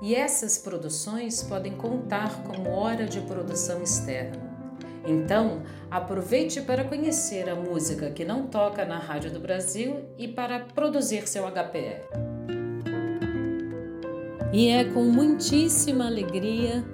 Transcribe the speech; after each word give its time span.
e 0.00 0.14
essas 0.14 0.58
produções 0.58 1.42
podem 1.42 1.72
contar 1.72 2.42
como 2.44 2.70
hora 2.70 3.06
de 3.06 3.20
produção 3.20 3.82
externa. 3.82 4.42
Então, 5.06 5.62
aproveite 5.90 6.62
para 6.62 6.84
conhecer 6.84 7.48
a 7.48 7.54
música 7.54 8.10
que 8.10 8.24
não 8.24 8.46
toca 8.46 8.84
na 8.84 8.98
Rádio 8.98 9.30
do 9.30 9.40
Brasil 9.40 10.04
e 10.16 10.26
para 10.26 10.60
produzir 10.60 11.28
seu 11.28 11.44
HPE. 11.44 12.00
E 14.52 14.68
é 14.68 14.84
com 14.84 15.02
muitíssima 15.02 16.06
alegria 16.06 16.84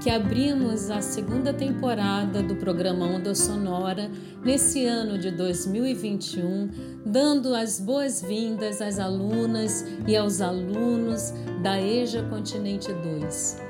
que 0.00 0.08
abrimos 0.08 0.90
a 0.90 1.02
segunda 1.02 1.52
temporada 1.52 2.42
do 2.42 2.56
programa 2.56 3.04
Onda 3.04 3.34
Sonora 3.34 4.10
nesse 4.42 4.86
ano 4.86 5.18
de 5.18 5.30
2021, 5.30 6.70
dando 7.04 7.54
as 7.54 7.78
boas-vindas 7.78 8.80
às 8.80 8.98
alunas 8.98 9.84
e 10.06 10.16
aos 10.16 10.40
alunos 10.40 11.34
da 11.62 11.78
EJA 11.78 12.22
Continente 12.30 12.90
2. 12.90 13.62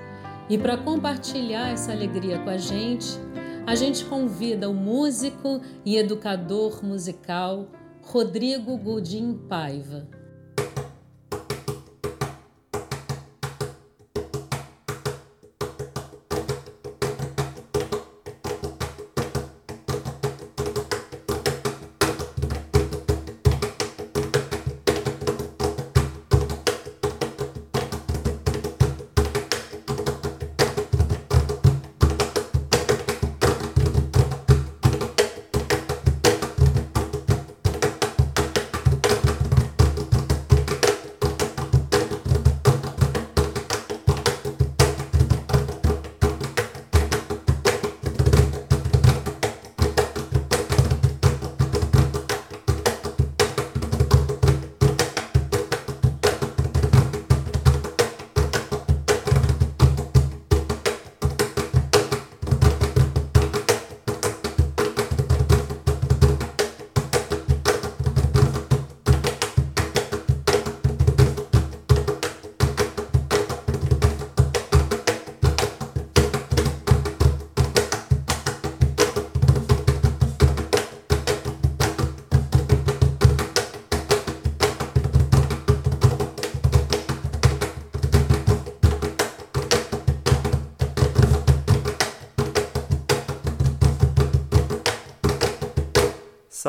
E 0.48 0.56
para 0.56 0.76
compartilhar 0.76 1.70
essa 1.72 1.90
alegria 1.90 2.38
com 2.38 2.50
a 2.50 2.58
gente, 2.58 3.08
a 3.66 3.74
gente 3.74 4.04
convida 4.04 4.70
o 4.70 4.74
músico 4.74 5.60
e 5.84 5.96
educador 5.96 6.84
musical 6.84 7.66
Rodrigo 8.02 8.76
Godin 8.76 9.34
Paiva. 9.48 10.19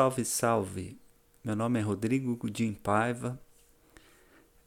Salve, 0.02 0.24
salve! 0.24 0.98
Meu 1.44 1.54
nome 1.54 1.78
é 1.78 1.82
Rodrigo 1.82 2.34
Gudim 2.34 2.72
Paiva, 2.72 3.40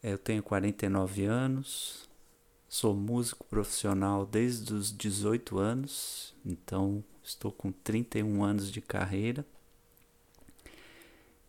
eu 0.02 0.18
tenho 0.18 0.42
49 0.42 1.26
anos, 1.26 2.10
sou 2.70 2.96
músico 2.96 3.44
profissional 3.44 4.26
desde 4.26 4.74
os 4.74 4.96
18 4.96 5.58
anos, 5.58 6.34
então 6.46 7.04
estou 7.22 7.52
com 7.52 7.70
31 7.70 8.46
anos 8.46 8.72
de 8.72 8.80
carreira. 8.80 9.46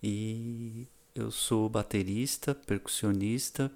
E 0.03 0.89
eu 1.15 1.31
sou 1.31 1.69
baterista, 1.69 2.57
percussionista 2.57 3.71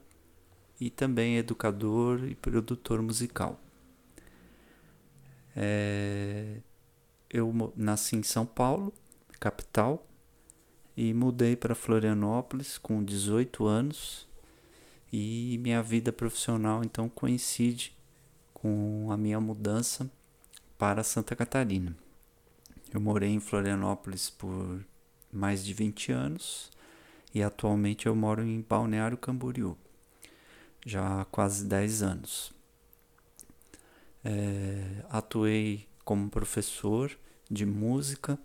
e 0.81 0.91
também 0.91 1.37
educador 1.37 2.25
e 2.25 2.35
produtor 2.35 3.01
musical. 3.01 3.61
É, 5.55 6.57
eu 7.31 7.73
nasci 7.77 8.17
em 8.17 8.25
São 8.25 8.45
Paulo 8.45 8.93
capital, 9.41 10.07
e 10.97 11.15
mudei 11.15 11.57
para 11.57 11.75
Florianópolis 11.75 12.77
com 12.77 13.03
18 13.03 13.67
anos 13.67 14.29
e 15.11 15.59
minha 15.63 15.83
vida 15.83 16.13
profissional 16.13 16.85
então 16.85 17.09
coincide 17.09 17.97
com 18.53 19.09
a 19.11 19.17
minha 19.17 19.41
mudança 19.41 20.11
para 20.77 21.03
Santa 21.03 21.35
Catarina. 21.35 21.97
Eu 22.93 23.01
morei 23.01 23.31
em 23.31 23.41
Florianópolis 23.41 24.29
por 24.29 24.85
mais 25.33 25.65
de 25.65 25.73
20 25.73 26.13
anos 26.13 26.71
e 27.35 27.43
atualmente 27.43 28.07
eu 28.07 28.15
moro 28.15 28.43
em 28.43 28.61
Balneário 28.61 29.17
Camboriú, 29.17 29.79
já 30.85 31.23
há 31.23 31.25
quase 31.25 31.65
10 31.65 32.03
anos. 32.03 32.53
É, 34.23 35.03
atuei 35.09 35.89
como 36.05 36.29
professor 36.29 37.17
de 37.51 37.65
música 37.65 38.39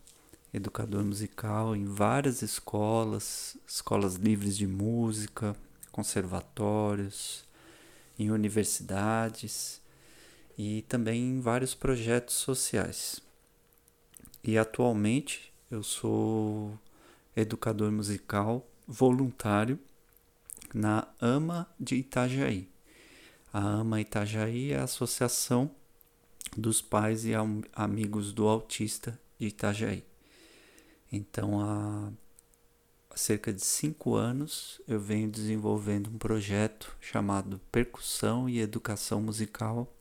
educador 0.54 1.04
musical 1.04 1.76
em 1.76 1.86
várias 1.86 2.42
escolas, 2.42 3.58
escolas 3.68 4.16
livres 4.16 4.56
de 4.58 4.68
música, 4.68 5.56
conservatórios, 5.92 7.46
em 8.18 8.32
universidades 8.32 9.82
e 10.58 10.84
também 10.84 11.22
em 11.22 11.40
vários 11.42 11.76
projetos 11.76 12.36
sociais. 12.36 13.22
E 14.44 14.58
atualmente 14.58 15.54
eu 15.70 15.84
sou 15.84 16.78
educador 17.36 17.92
musical 17.92 18.66
voluntário 18.88 19.80
na 20.74 21.08
AMA 21.20 21.68
de 21.80 21.96
Itajaí. 21.96 22.70
A 23.52 23.60
AMA 23.60 24.02
Itajaí 24.02 24.72
é 24.72 24.80
a 24.80 24.84
Associação 24.84 25.72
dos 26.56 26.82
Pais 26.82 27.26
e 27.26 27.32
Amigos 27.74 28.32
do 28.32 28.48
Autista 28.48 29.20
de 29.40 29.48
Itajaí. 29.48 30.04
Então, 31.12 31.62
há 31.62 32.12
cerca 33.16 33.54
de 33.54 33.64
cinco 33.64 34.16
anos, 34.16 34.82
eu 34.88 35.00
venho 35.00 35.30
desenvolvendo 35.30 36.10
um 36.10 36.18
projeto 36.18 36.96
chamado 37.00 37.62
Percussão 37.72 38.50
e 38.50 38.59
Educação 38.59 39.22
Musical 39.22 39.91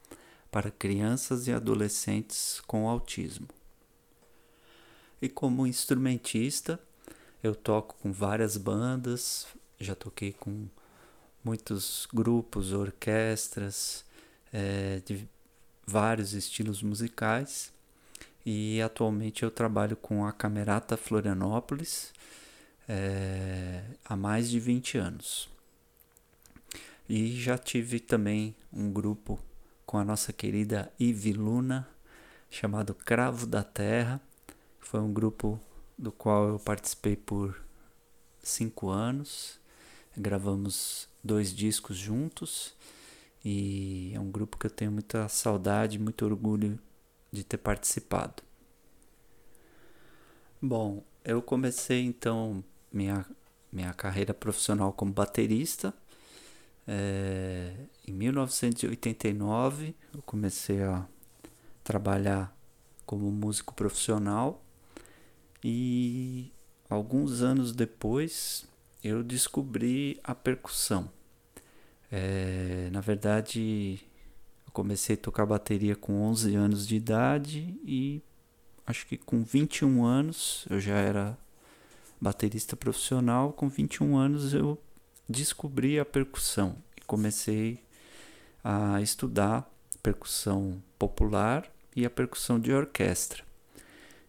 para 0.51 0.71
crianças 0.71 1.47
e 1.47 1.53
adolescentes 1.53 2.61
com 2.67 2.89
autismo. 2.89 3.49
E 5.21 5.29
como 5.29 5.67
instrumentista, 5.67 6.79
eu 7.43 7.55
toco 7.55 7.95
com 8.01 8.13
várias 8.13 8.57
bandas, 8.57 9.47
já 9.79 9.95
toquei 9.95 10.33
com 10.33 10.67
muitos 11.43 12.09
grupos, 12.13 12.73
orquestras, 12.73 14.05
é, 14.53 15.01
de 15.05 15.29
vários 15.87 16.33
estilos 16.33 16.83
musicais 16.83 17.74
e 18.45 18.81
atualmente 18.83 19.43
eu 19.43 19.51
trabalho 19.51 19.97
com 19.97 20.27
a 20.27 20.33
Camerata 20.33 20.97
Florianópolis 20.97 22.13
é, 22.89 23.83
há 24.05 24.17
mais 24.17 24.51
de 24.51 24.61
20 24.61 24.99
anos. 24.99 25.49
E 27.09 27.39
já 27.41 27.57
tive 27.57 28.01
também 28.01 28.55
um 28.73 28.93
grupo 28.93 29.39
com 29.87 29.99
a 29.99 30.05
nossa 30.05 30.33
querida 30.33 30.93
Ivi 30.99 31.33
Luna, 31.33 31.89
chamado 32.51 32.95
Cravo 32.95 33.47
da 33.47 33.63
Terra. 33.63 34.21
Foi 34.81 35.01
um 35.01 35.13
grupo 35.13 35.61
do 35.97 36.13
qual 36.13 36.49
eu 36.49 36.59
participei 36.59 37.17
por 37.17 37.63
cinco 38.43 38.89
anos. 38.89 39.59
Gravamos 40.17 41.09
dois 41.23 41.55
discos 41.55 41.97
juntos 41.97 42.75
e 43.45 44.13
é 44.15 44.21
um 44.21 44.31
grupo 44.31 44.59
que 44.59 44.67
eu 44.67 44.71
tenho 44.71 44.93
muita 44.93 45.29
saudade, 45.29 45.99
muito 45.99 46.25
orgulho 46.25 46.79
de 47.35 47.45
ter 47.45 47.59
participado. 47.59 48.43
Bom, 50.63 51.05
eu 51.25 51.43
comecei 51.43 52.03
então 52.03 52.65
minha, 52.91 53.27
minha 53.71 53.93
carreira 53.93 54.33
profissional 54.33 54.93
como 54.93 55.13
baterista. 55.13 55.93
É, 56.87 57.75
em 58.07 58.13
1989 58.13 59.95
eu 60.15 60.23
comecei 60.23 60.83
a 60.83 61.07
trabalhar 61.83 62.55
como 63.07 63.31
músico 63.31 63.75
profissional 63.75 64.63
e 65.63 66.53
alguns 66.89 67.43
anos 67.43 67.73
depois 67.73 68.67
eu 69.03 69.23
descobri 69.23 70.21
a 70.23 70.35
percussão. 70.35 71.11
É, 72.11 72.89
na 72.93 73.01
verdade, 73.01 74.01
comecei 74.75 75.15
a 75.15 75.19
tocar 75.19 75.47
bateria 75.47 75.95
com 75.95 76.21
11 76.23 76.55
anos 76.57 76.87
de 76.87 76.97
idade 76.97 77.79
e 77.87 78.21
acho 78.85 79.07
que 79.07 79.17
com 79.17 79.45
21 79.45 80.05
anos 80.05 80.67
eu 80.69 80.81
já 80.81 80.97
era 80.97 81.39
baterista 82.21 82.77
profissional. 82.77 83.53
Com 83.53 83.69
21 83.69 84.17
anos 84.17 84.53
eu 84.53 84.77
descobri 85.29 85.99
a 85.99 86.05
percussão 86.05 86.77
e 86.97 87.01
comecei 87.07 87.85
a 88.65 89.01
estudar 89.01 89.71
percussão 90.03 90.83
popular 90.99 91.71
e 91.95 92.05
a 92.05 92.11
percussão 92.11 92.59
de 92.59 92.73
orquestra. 92.73 93.45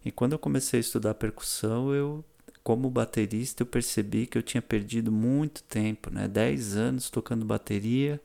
E 0.06 0.12
quando 0.12 0.34
eu 0.34 0.40
comecei 0.40 0.80
a 0.80 0.82
estudar 0.82 1.16
percussão, 1.16 1.92
eu 1.92 2.24
como 2.64 2.90
baterista, 2.90 3.64
eu 3.64 3.68
percebi 3.68 4.28
que 4.28 4.38
eu 4.38 4.44
tinha 4.44 4.62
perdido 4.62 5.12
muito 5.12 5.64
tempo, 5.64 6.12
né? 6.12 6.28
10 6.28 6.76
anos 6.76 7.10
tocando 7.10 7.46
bateria 7.46 8.22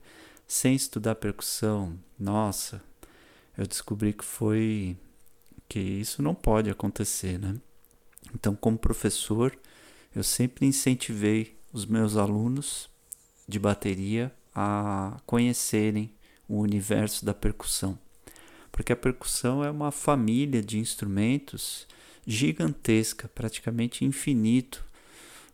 sem 0.51 0.75
estudar 0.75 1.15
percussão. 1.15 1.97
Nossa, 2.19 2.83
eu 3.57 3.65
descobri 3.65 4.11
que 4.11 4.25
foi 4.25 4.97
que 5.69 5.79
isso 5.79 6.21
não 6.21 6.35
pode 6.35 6.69
acontecer, 6.69 7.39
né? 7.39 7.55
Então, 8.35 8.53
como 8.53 8.77
professor, 8.77 9.57
eu 10.13 10.21
sempre 10.21 10.65
incentivei 10.65 11.57
os 11.71 11.85
meus 11.85 12.17
alunos 12.17 12.89
de 13.47 13.57
bateria 13.57 14.29
a 14.53 15.21
conhecerem 15.25 16.13
o 16.49 16.59
universo 16.59 17.23
da 17.23 17.33
percussão. 17.33 17.97
Porque 18.73 18.91
a 18.91 18.97
percussão 18.97 19.63
é 19.63 19.71
uma 19.71 19.89
família 19.89 20.61
de 20.61 20.77
instrumentos 20.77 21.87
gigantesca, 22.27 23.29
praticamente 23.29 24.03
infinito 24.03 24.83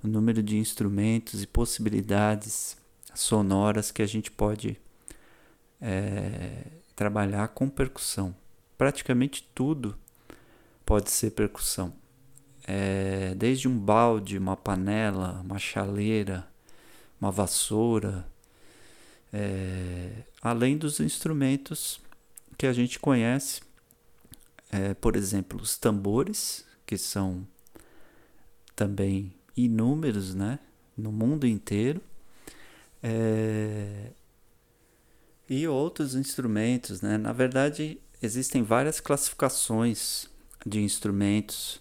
o 0.04 0.08
número 0.08 0.42
de 0.42 0.58
instrumentos 0.58 1.44
e 1.44 1.48
possibilidades 1.48 2.76
sonoras 3.14 3.92
que 3.92 4.02
a 4.02 4.08
gente 4.08 4.32
pode 4.32 4.80
é, 5.82 6.64
trabalhar 6.96 7.48
com 7.50 7.70
percussão. 7.70 8.36
Praticamente 8.78 9.48
tudo 9.54 9.98
pode 10.86 11.10
ser 11.10 11.32
percussão. 11.32 11.94
É, 12.66 13.34
desde 13.36 13.68
um 13.68 13.78
balde, 13.78 14.38
uma 14.38 14.58
panela, 14.58 15.42
uma 15.44 15.58
chaleira, 15.58 16.48
uma 17.20 17.32
vassoura, 17.32 18.26
é, 19.32 20.12
além 20.42 20.78
dos 20.78 21.00
instrumentos 21.00 22.00
que 22.58 22.68
a 22.68 22.74
gente 22.74 23.00
conhece 23.00 23.62
é, 24.72 24.94
por 24.94 25.16
exemplo, 25.16 25.62
os 25.62 25.78
tambores, 25.78 26.66
que 26.86 26.98
são 26.98 27.48
também 28.76 29.34
inúmeros, 29.56 30.36
né, 30.36 30.60
no 30.96 31.12
mundo 31.12 31.48
inteiro, 31.48 32.02
é, 33.02 34.12
e 35.50 35.68
outros 35.68 36.16
instrumentos, 36.16 37.02
né. 37.02 37.18
Na 37.18 37.32
verdade, 37.32 38.00
existem 38.22 38.64
várias 38.64 39.00
classificações 39.00 40.28
de 40.66 40.82
instrumentos. 40.82 41.80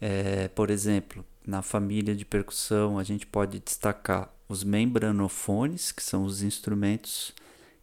É, 0.00 0.48
por 0.48 0.70
exemplo, 0.70 1.24
na 1.46 1.62
família 1.62 2.14
de 2.14 2.24
percussão, 2.24 2.98
a 2.98 3.04
gente 3.04 3.26
pode 3.26 3.58
destacar 3.60 4.32
os 4.48 4.64
membranofones, 4.64 5.92
que 5.92 6.02
são 6.02 6.24
os 6.24 6.42
instrumentos 6.42 7.34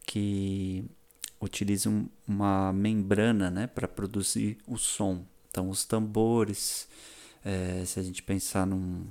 que 0.06 0.84
utilizam 1.40 2.08
uma 2.26 2.72
membrana 2.72 3.50
né, 3.50 3.66
para 3.66 3.88
produzir 3.88 4.58
o 4.66 4.76
som. 4.76 5.24
Então, 5.50 5.68
os 5.68 5.84
tambores, 5.84 6.86
é, 7.44 7.82
se 7.84 7.98
a 7.98 8.02
gente 8.02 8.22
pensar 8.22 8.66
num, 8.66 9.06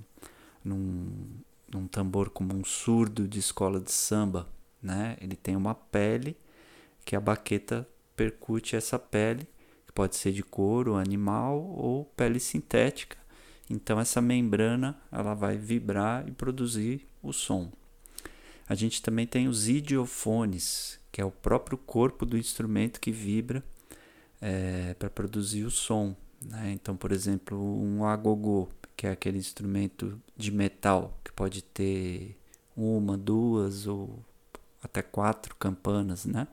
num, 0.63 1.27
num 1.71 1.87
tambor 1.87 2.29
como 2.29 2.53
um 2.53 2.63
surdo 2.63 3.27
de 3.27 3.39
escola 3.39 3.79
de 3.79 3.91
samba, 3.91 4.47
né, 4.81 5.17
ele 5.19 5.35
tem 5.35 5.55
uma 5.55 5.75
pele 5.75 6.37
que 7.05 7.15
a 7.15 7.19
baqueta 7.19 7.87
percute 8.15 8.75
essa 8.75 8.99
pele, 8.99 9.47
que 9.85 9.93
pode 9.93 10.15
ser 10.15 10.31
de 10.31 10.43
couro, 10.43 10.95
animal 10.95 11.61
ou 11.61 12.05
pele 12.05 12.39
sintética. 12.39 13.17
Então 13.69 13.99
essa 13.99 14.21
membrana 14.21 14.99
ela 15.11 15.33
vai 15.33 15.57
vibrar 15.57 16.27
e 16.27 16.31
produzir 16.31 17.07
o 17.21 17.31
som. 17.31 17.71
A 18.67 18.75
gente 18.75 19.01
também 19.01 19.25
tem 19.25 19.47
os 19.47 19.67
idiofones, 19.67 20.99
que 21.11 21.21
é 21.21 21.25
o 21.25 21.31
próprio 21.31 21.77
corpo 21.77 22.25
do 22.25 22.37
instrumento 22.37 22.99
que 22.99 23.11
vibra 23.11 23.63
é, 24.41 24.93
para 24.93 25.09
produzir 25.09 25.63
o 25.63 25.71
som. 25.71 26.15
Né? 26.41 26.73
Então, 26.73 26.95
por 26.95 27.11
exemplo, 27.11 27.57
um 27.57 28.05
agogô, 28.05 28.69
que 28.95 29.07
é 29.07 29.11
aquele 29.11 29.37
instrumento 29.37 30.21
de 30.35 30.51
metal 30.51 31.17
que 31.23 31.31
pode 31.31 31.63
ter 31.63 32.37
uma, 32.75 33.17
duas 33.17 33.87
ou 33.87 34.23
até 34.83 35.01
quatro 35.01 35.55
campanas, 35.55 36.25
né? 36.25 36.47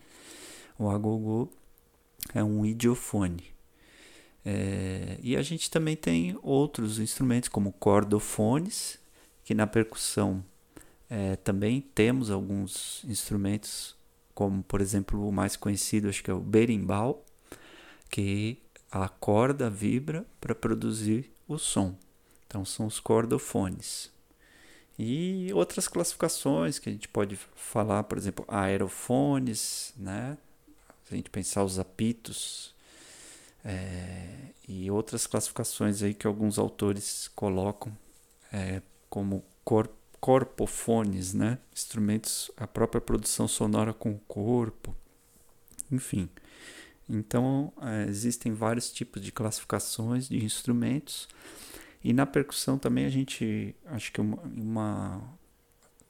O 0.78 0.90
agogô 0.90 1.48
é 2.34 2.42
um 2.42 2.64
idiofone. 2.64 3.44
É, 4.44 5.18
e 5.22 5.36
a 5.36 5.42
gente 5.42 5.70
também 5.70 5.96
tem 5.96 6.38
outros 6.42 6.98
instrumentos 6.98 7.48
como 7.48 7.72
cordofones, 7.72 8.98
que 9.44 9.54
na 9.54 9.66
percussão 9.66 10.44
é, 11.08 11.36
também 11.36 11.80
temos 11.80 12.30
alguns 12.30 13.04
instrumentos 13.04 13.96
como 14.36 14.62
por 14.62 14.82
exemplo 14.82 15.26
o 15.26 15.32
mais 15.32 15.56
conhecido, 15.56 16.10
acho 16.10 16.22
que 16.22 16.30
é 16.30 16.34
o 16.34 16.38
berimbau, 16.38 17.24
que 18.10 18.58
a 18.90 19.08
corda 19.08 19.70
vibra 19.70 20.26
para 20.38 20.54
produzir 20.54 21.32
o 21.48 21.58
som. 21.58 21.96
Então 22.46 22.62
são 22.62 22.86
os 22.86 23.00
cordofones. 23.00 24.12
E 24.98 25.50
outras 25.52 25.88
classificações 25.88 26.78
que 26.78 26.88
a 26.88 26.92
gente 26.92 27.08
pode 27.08 27.38
falar, 27.54 28.04
por 28.04 28.16
exemplo, 28.16 28.44
aerofones, 28.48 29.92
né? 29.96 30.38
Se 31.04 31.14
a 31.14 31.16
gente 31.16 31.30
pensar 31.30 31.62
os 31.64 31.78
apitos 31.78 32.74
é, 33.64 34.50
e 34.66 34.90
outras 34.90 35.26
classificações 35.26 36.02
aí 36.02 36.14
que 36.14 36.26
alguns 36.26 36.58
autores 36.58 37.28
colocam 37.34 37.96
é, 38.52 38.80
como 39.08 39.44
corpo 39.64 39.94
corpofones, 40.20 41.34
né? 41.34 41.58
Instrumentos, 41.72 42.50
a 42.56 42.66
própria 42.66 43.00
produção 43.00 43.46
sonora 43.46 43.92
com 43.92 44.10
o 44.10 44.18
corpo, 44.26 44.92
enfim. 45.92 46.28
Então, 47.08 47.72
é, 47.80 48.08
existem 48.08 48.52
vários 48.52 48.90
tipos 48.90 49.22
de 49.22 49.30
classificações 49.30 50.28
de 50.28 50.44
instrumentos. 50.44 51.28
E 52.06 52.12
na 52.12 52.24
percussão 52.24 52.78
também 52.78 53.04
a 53.04 53.08
gente, 53.08 53.74
acho 53.86 54.12
que 54.12 54.20
uma, 54.20 54.40
uma 54.56 55.22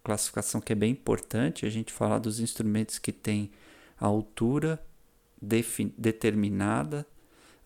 classificação 0.04 0.60
que 0.60 0.70
é 0.70 0.76
bem 0.76 0.92
importante, 0.92 1.64
a 1.64 1.70
gente 1.70 1.90
falar 1.90 2.18
dos 2.18 2.38
instrumentos 2.38 2.98
que 2.98 3.10
têm 3.10 3.50
a 3.98 4.04
altura 4.04 4.78
determinada, 5.40 7.06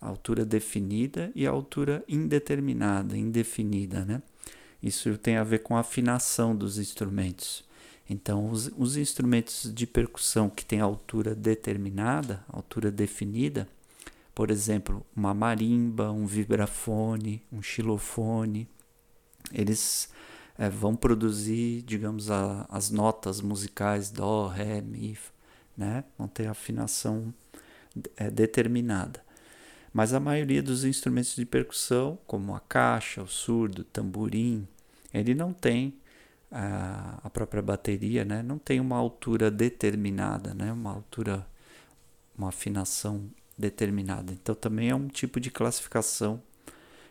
a 0.01 0.07
altura 0.07 0.45
definida 0.45 1.33
e 1.35 1.45
a 1.45 1.51
altura 1.51 2.05
indeterminada, 2.07 3.19
indefinida, 3.19 4.05
né? 4.05 4.23
Isso 4.81 5.19
tem 5.19 5.37
a 5.37 5.43
ver 5.43 5.65
com 5.65 5.77
a 5.77 5.81
afinação 5.81 6.55
dos 6.55 6.79
instrumentos. 6.79 7.65
Então, 8.09 8.49
os, 8.49 8.71
os 8.79 8.97
instrumentos 8.97 9.69
de 9.75 9.89
percussão 9.89 10.49
que 10.49 10.65
têm 10.65 10.79
altura 10.79 11.35
determinada, 11.35 12.45
altura 12.47 12.93
definida, 12.93 13.67
por 14.41 14.51
exemplo, 14.51 15.07
uma 15.15 15.35
marimba, 15.35 16.11
um 16.11 16.25
vibrafone, 16.25 17.43
um 17.53 17.61
xilofone, 17.61 18.67
eles 19.53 20.09
é, 20.57 20.67
vão 20.67 20.97
produzir, 20.97 21.83
digamos, 21.83 22.31
a, 22.31 22.65
as 22.71 22.89
notas 22.89 23.43
musicais 23.43 24.11
dó, 24.11 24.47
ré, 24.47 24.81
mi, 24.81 25.19
né? 25.77 26.05
Vão 26.17 26.27
ter 26.27 26.47
afinação 26.47 27.35
é, 28.17 28.31
determinada. 28.31 29.23
Mas 29.93 30.15
a 30.15 30.19
maioria 30.19 30.63
dos 30.63 30.87
instrumentos 30.87 31.37
de 31.37 31.45
percussão, 31.45 32.19
como 32.27 32.55
a 32.55 32.61
caixa, 32.61 33.23
o 33.23 33.29
surdo, 33.29 33.83
o 33.83 33.85
tamborim, 33.85 34.67
ele 35.13 35.35
não 35.35 35.53
tem 35.53 35.93
a, 36.51 37.21
a 37.25 37.29
própria 37.29 37.61
bateria, 37.61 38.25
né? 38.25 38.43
Não 38.43 38.57
tem 38.57 38.81
uma 38.81 38.97
altura 38.97 39.51
determinada, 39.51 40.55
né? 40.55 40.73
Uma 40.73 40.95
altura, 40.95 41.47
uma 42.35 42.49
afinação 42.49 43.31
determinada. 43.61 44.33
Então 44.33 44.55
também 44.55 44.91
é 44.91 44.95
um 44.95 45.09
tipo 45.09 45.39
de 45.39 45.51
classificação 45.51 46.43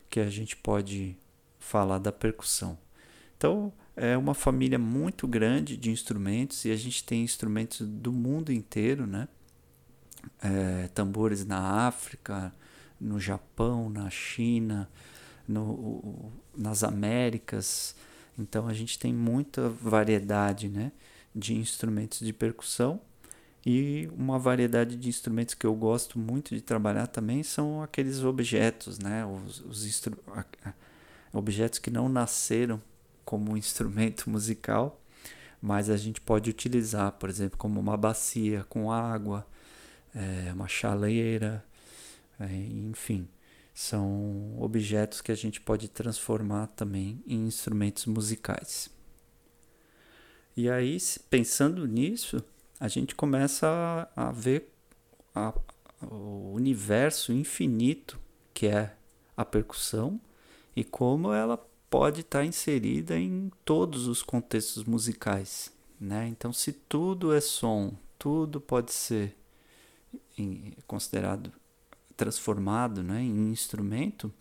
que 0.10 0.20
a 0.20 0.30
gente 0.30 0.58
pode 0.58 1.16
falar 1.60 2.00
da 2.00 2.12
percussão. 2.12 2.78
Então 3.38 3.72
é 3.96 4.18
uma 4.18 4.34
família 4.34 4.80
muito 4.80 5.28
grande 5.28 5.78
de 5.78 5.92
instrumentos 5.92 6.66
e 6.66 6.72
a 6.72 6.76
gente 6.76 7.04
tem 7.04 7.24
instrumentos 7.24 7.88
do 7.88 8.12
mundo 8.12 8.52
inteiro, 8.52 9.06
né? 9.06 9.28
É, 10.42 10.90
tambores 10.94 11.46
na 11.46 11.88
África, 11.88 12.54
no 13.00 13.20
Japão, 13.20 13.90
na 13.90 14.10
China, 14.10 14.90
no, 15.48 16.32
nas 16.58 16.84
Américas. 16.84 17.96
Então 18.38 18.68
a 18.68 18.74
gente 18.74 19.00
tem 19.00 19.14
muita 19.14 19.70
variedade 19.70 20.68
né, 20.68 20.92
de 21.34 21.56
instrumentos 21.56 22.20
de 22.20 22.34
percussão 22.34 23.00
e 23.66 24.10
uma 24.18 24.40
variedade 24.40 24.96
de 24.96 25.10
instrumentos 25.10 25.54
que 25.54 25.66
eu 25.66 25.76
gosto 25.76 26.18
muito 26.18 26.56
de 26.56 26.62
trabalhar 26.62 27.08
também 27.08 27.44
são 27.44 27.84
aqueles 27.84 28.24
objetos, 28.24 29.00
né, 29.00 29.26
os, 29.26 29.60
os 29.62 30.04
objetos 31.34 31.80
que 31.80 31.92
não 31.92 32.08
nasceram 32.08 32.82
como 33.26 33.52
um 33.52 33.58
instrumento 33.58 34.30
musical, 34.32 35.02
mas 35.62 35.90
a 35.90 35.98
gente 35.98 36.22
pode 36.22 36.50
utilizar, 36.50 37.12
por 37.14 37.30
exemplo, 37.30 37.58
como 37.58 37.80
uma 37.80 37.98
bacia 37.98 38.64
com 38.70 38.92
água, 38.92 39.46
é, 40.16 40.54
uma 40.54 40.68
chaleira, 40.68 41.64
é, 42.40 42.46
enfim, 42.46 43.28
são 43.74 44.56
objetos 44.60 45.22
que 45.22 45.32
a 45.32 45.36
gente 45.36 45.60
pode 45.60 45.90
transformar 45.90 46.68
também 46.68 47.22
em 47.28 47.46
instrumentos 47.46 48.06
musicais. 48.06 48.90
E 50.56 50.70
aí, 50.70 50.98
pensando 51.30 51.86
nisso, 51.86 52.44
a 52.80 52.88
gente 52.88 53.14
começa 53.14 54.10
a, 54.16 54.32
ver 54.32 54.72
a, 55.36 55.54
o 56.02 56.54
universo 56.54 57.34
infinito 57.34 58.20
que 58.54 58.68
é 58.68 58.96
a 59.36 59.44
percussão 59.44 60.20
e 60.76 60.84
como 60.84 61.34
ela 61.34 61.58
pode 61.90 62.22
estar 62.22 62.40
tá 62.40 62.46
inserida 62.46 63.18
em 63.18 63.52
todos 63.66 64.08
os 64.08 64.22
contextos 64.22 64.84
musicais. 64.84 65.74
Né? 66.00 66.28
Então, 66.28 66.54
se 66.54 66.72
tudo 66.72 67.34
é 67.34 67.42
som, 67.42 67.94
tudo 68.18 68.62
pode 68.62 68.94
ser 68.94 69.36
considerado 70.88 71.52
transformado 72.16 73.04
né, 73.04 73.22
em 73.22 73.50
instrumento, 73.50 74.32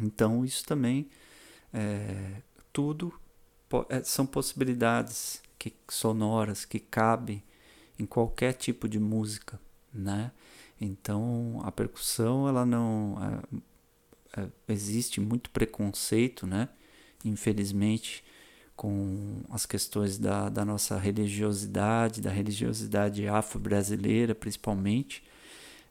então 0.00 0.44
isso 0.44 0.64
também 0.64 1.08
é, 1.72 2.42
tudo 2.72 3.12
é, 3.88 4.02
são 4.02 4.26
possibilidades 4.26 5.42
que, 5.58 5.74
sonoras 5.88 6.64
que 6.64 6.78
cabem 6.78 7.42
em 7.98 8.06
qualquer 8.06 8.52
tipo 8.52 8.88
de 8.88 8.98
música, 8.98 9.60
né? 9.92 10.30
Então 10.80 11.60
a 11.64 11.72
percussão 11.72 12.48
ela 12.48 12.64
não 12.64 13.16
é, 14.36 14.42
é, 14.42 14.48
existe 14.68 15.20
muito 15.20 15.50
preconceito, 15.50 16.46
né? 16.46 16.68
Infelizmente, 17.24 18.24
com 18.76 19.42
as 19.50 19.66
questões 19.66 20.18
da, 20.18 20.48
da 20.48 20.64
nossa 20.64 20.96
religiosidade, 20.98 22.20
da 22.20 22.30
religiosidade 22.30 23.26
afro-brasileira, 23.26 24.36
principalmente, 24.36 25.24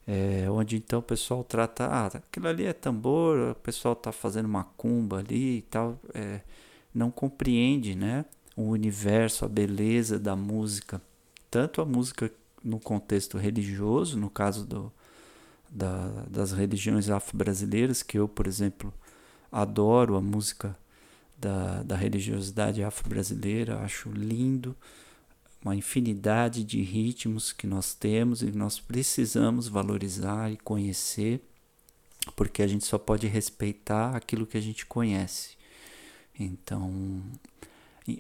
é, 0.08 0.50
onde 0.50 0.78
então 0.78 1.00
o 1.00 1.04
pessoal 1.04 1.44
trata, 1.44 1.86
ah, 1.86 2.08
aquilo 2.08 2.48
ali 2.48 2.64
é 2.64 2.72
tambor, 2.72 3.52
o 3.52 3.56
pessoal 3.56 3.94
está 3.94 4.14
fazendo 4.14 4.48
macumba 4.48 5.20
ali 5.20 5.58
e 5.58 5.62
tal, 5.64 6.00
é, 6.14 6.40
não 6.96 7.12
compreende, 7.12 7.94
né? 7.94 8.24
O 8.58 8.64
universo, 8.64 9.46
a 9.46 9.48
beleza 9.48 10.20
da 10.20 10.36
música, 10.36 11.02
tanto 11.50 11.82
a 11.82 11.86
música 11.86 12.30
no 12.64 12.80
contexto 12.80 13.38
religioso, 13.38 14.18
no 14.18 14.30
caso 14.30 14.66
do, 14.66 14.92
da, 15.70 16.08
das 16.30 16.52
religiões 16.52 17.10
afro-brasileiras, 17.10 18.04
que 18.04 18.20
eu, 18.20 18.28
por 18.28 18.48
exemplo, 18.48 18.94
adoro 19.52 20.16
a 20.16 20.22
música 20.22 20.78
da, 21.38 21.84
da 21.84 21.96
religiosidade 21.96 22.84
afro-brasileira, 22.84 23.80
acho 23.80 24.10
lindo, 24.10 24.76
uma 25.64 25.76
infinidade 25.76 26.64
de 26.64 26.82
ritmos 26.82 27.52
que 27.52 27.68
nós 27.68 27.94
temos 27.94 28.42
e 28.42 28.52
nós 28.52 28.80
precisamos 28.80 29.68
valorizar 29.68 30.52
e 30.52 30.58
conhecer, 30.58 31.42
porque 32.36 32.62
a 32.62 32.68
gente 32.68 32.86
só 32.86 32.98
pode 32.98 33.28
respeitar 33.28 34.16
aquilo 34.16 34.46
que 34.46 34.58
a 34.58 34.62
gente 34.62 34.86
conhece. 34.86 35.58
Então, 36.40 37.22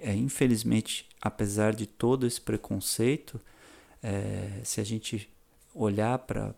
é, 0.01 0.13
infelizmente, 0.13 1.07
apesar 1.21 1.73
de 1.73 1.85
todo 1.85 2.25
esse 2.27 2.41
preconceito, 2.41 3.39
é, 4.03 4.61
se 4.63 4.81
a 4.81 4.83
gente 4.83 5.29
olhar 5.73 6.19
para 6.19 6.53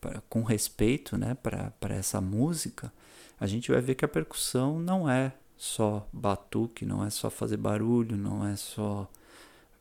pra, 0.00 0.22
com 0.28 0.42
respeito 0.42 1.16
né, 1.16 1.34
para 1.34 1.94
essa 1.94 2.20
música, 2.20 2.92
a 3.40 3.46
gente 3.46 3.70
vai 3.70 3.80
ver 3.80 3.94
que 3.94 4.04
a 4.04 4.08
percussão 4.08 4.78
não 4.78 5.08
é 5.08 5.32
só 5.56 6.06
batuque, 6.12 6.86
não 6.86 7.04
é 7.04 7.10
só 7.10 7.30
fazer 7.30 7.56
barulho, 7.56 8.16
não 8.16 8.46
é 8.46 8.56
só 8.56 9.10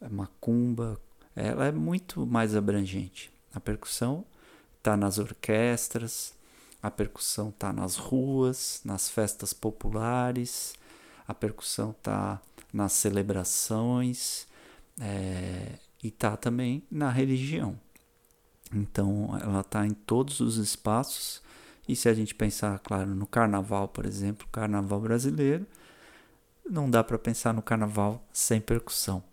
macumba, 0.09 0.99
ela 1.35 1.65
é 1.65 1.71
muito 1.71 2.25
mais 2.25 2.55
abrangente. 2.55 3.31
A 3.53 3.59
percussão 3.59 4.25
está 4.77 4.97
nas 4.97 5.17
orquestras, 5.17 6.33
a 6.81 6.89
percussão 6.89 7.49
está 7.49 7.71
nas 7.71 7.95
ruas, 7.95 8.81
nas 8.83 9.09
festas 9.09 9.53
populares, 9.53 10.73
a 11.27 11.33
percussão 11.33 11.91
está 11.91 12.41
nas 12.73 12.93
celebrações 12.93 14.47
é, 14.99 15.79
e 16.03 16.07
está 16.07 16.35
também 16.35 16.83
na 16.91 17.09
religião. 17.09 17.79
Então, 18.73 19.37
ela 19.41 19.61
está 19.61 19.85
em 19.85 19.93
todos 19.93 20.39
os 20.39 20.57
espaços. 20.57 21.41
E 21.87 21.95
se 21.95 22.09
a 22.09 22.13
gente 22.13 22.35
pensar, 22.35 22.77
claro, 22.79 23.15
no 23.15 23.25
carnaval, 23.25 23.87
por 23.87 24.05
exemplo, 24.05 24.47
carnaval 24.51 24.99
brasileiro, 24.99 25.65
não 26.69 26.89
dá 26.89 27.03
para 27.03 27.17
pensar 27.17 27.53
no 27.53 27.61
carnaval 27.61 28.25
sem 28.33 28.59
percussão. 28.59 29.23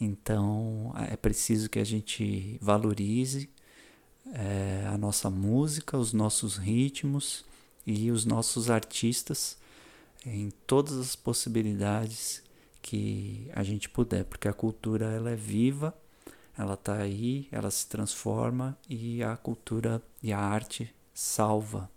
Então, 0.00 0.92
é 1.10 1.16
preciso 1.16 1.68
que 1.68 1.78
a 1.78 1.84
gente 1.84 2.58
valorize 2.60 3.48
é, 4.32 4.86
a 4.88 4.98
nossa 4.98 5.30
música, 5.30 5.96
os 5.96 6.12
nossos 6.12 6.56
ritmos 6.56 7.44
e 7.86 8.10
os 8.10 8.24
nossos 8.24 8.70
artistas 8.70 9.59
em 10.24 10.50
todas 10.66 10.98
as 10.98 11.16
possibilidades 11.16 12.42
que 12.82 13.50
a 13.54 13.62
gente 13.62 13.88
puder, 13.88 14.24
porque 14.24 14.48
a 14.48 14.52
cultura 14.52 15.06
ela 15.06 15.30
é 15.30 15.36
viva 15.36 15.94
ela 16.60 16.74
está 16.74 16.96
aí, 16.98 17.48
ela 17.50 17.70
se 17.70 17.86
transforma 17.86 18.76
e 18.86 19.22
a 19.22 19.34
cultura 19.34 20.02
e 20.22 20.30
a 20.30 20.38
arte 20.38 20.94
salva. 21.14 21.90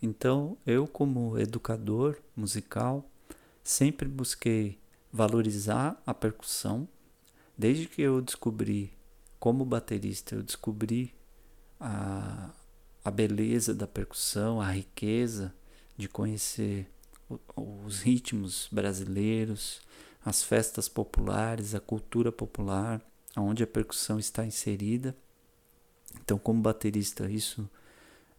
Então, 0.00 0.56
eu, 0.64 0.86
como 0.86 1.36
educador 1.36 2.20
musical, 2.36 3.04
sempre 3.64 4.06
busquei 4.06 4.78
valorizar 5.12 6.00
a 6.06 6.14
percussão. 6.14 6.86
Desde 7.58 7.88
que 7.88 8.00
eu 8.00 8.22
descobri, 8.22 8.92
como 9.40 9.64
baterista, 9.64 10.36
eu 10.36 10.42
descobri 10.44 11.12
a, 11.80 12.50
a 13.04 13.10
beleza 13.10 13.74
da 13.74 13.88
percussão, 13.88 14.60
a 14.60 14.70
riqueza 14.70 15.52
de 15.96 16.08
conhecer 16.08 16.88
os 17.56 18.00
ritmos 18.00 18.68
brasileiros, 18.70 19.80
as 20.24 20.42
festas 20.42 20.88
populares, 20.88 21.74
a 21.74 21.80
cultura 21.80 22.30
popular 22.30 23.00
onde 23.36 23.62
a 23.62 23.66
percussão 23.66 24.18
está 24.18 24.44
inserida. 24.44 25.14
Então, 26.20 26.38
como 26.38 26.60
baterista, 26.62 27.30
isso 27.30 27.68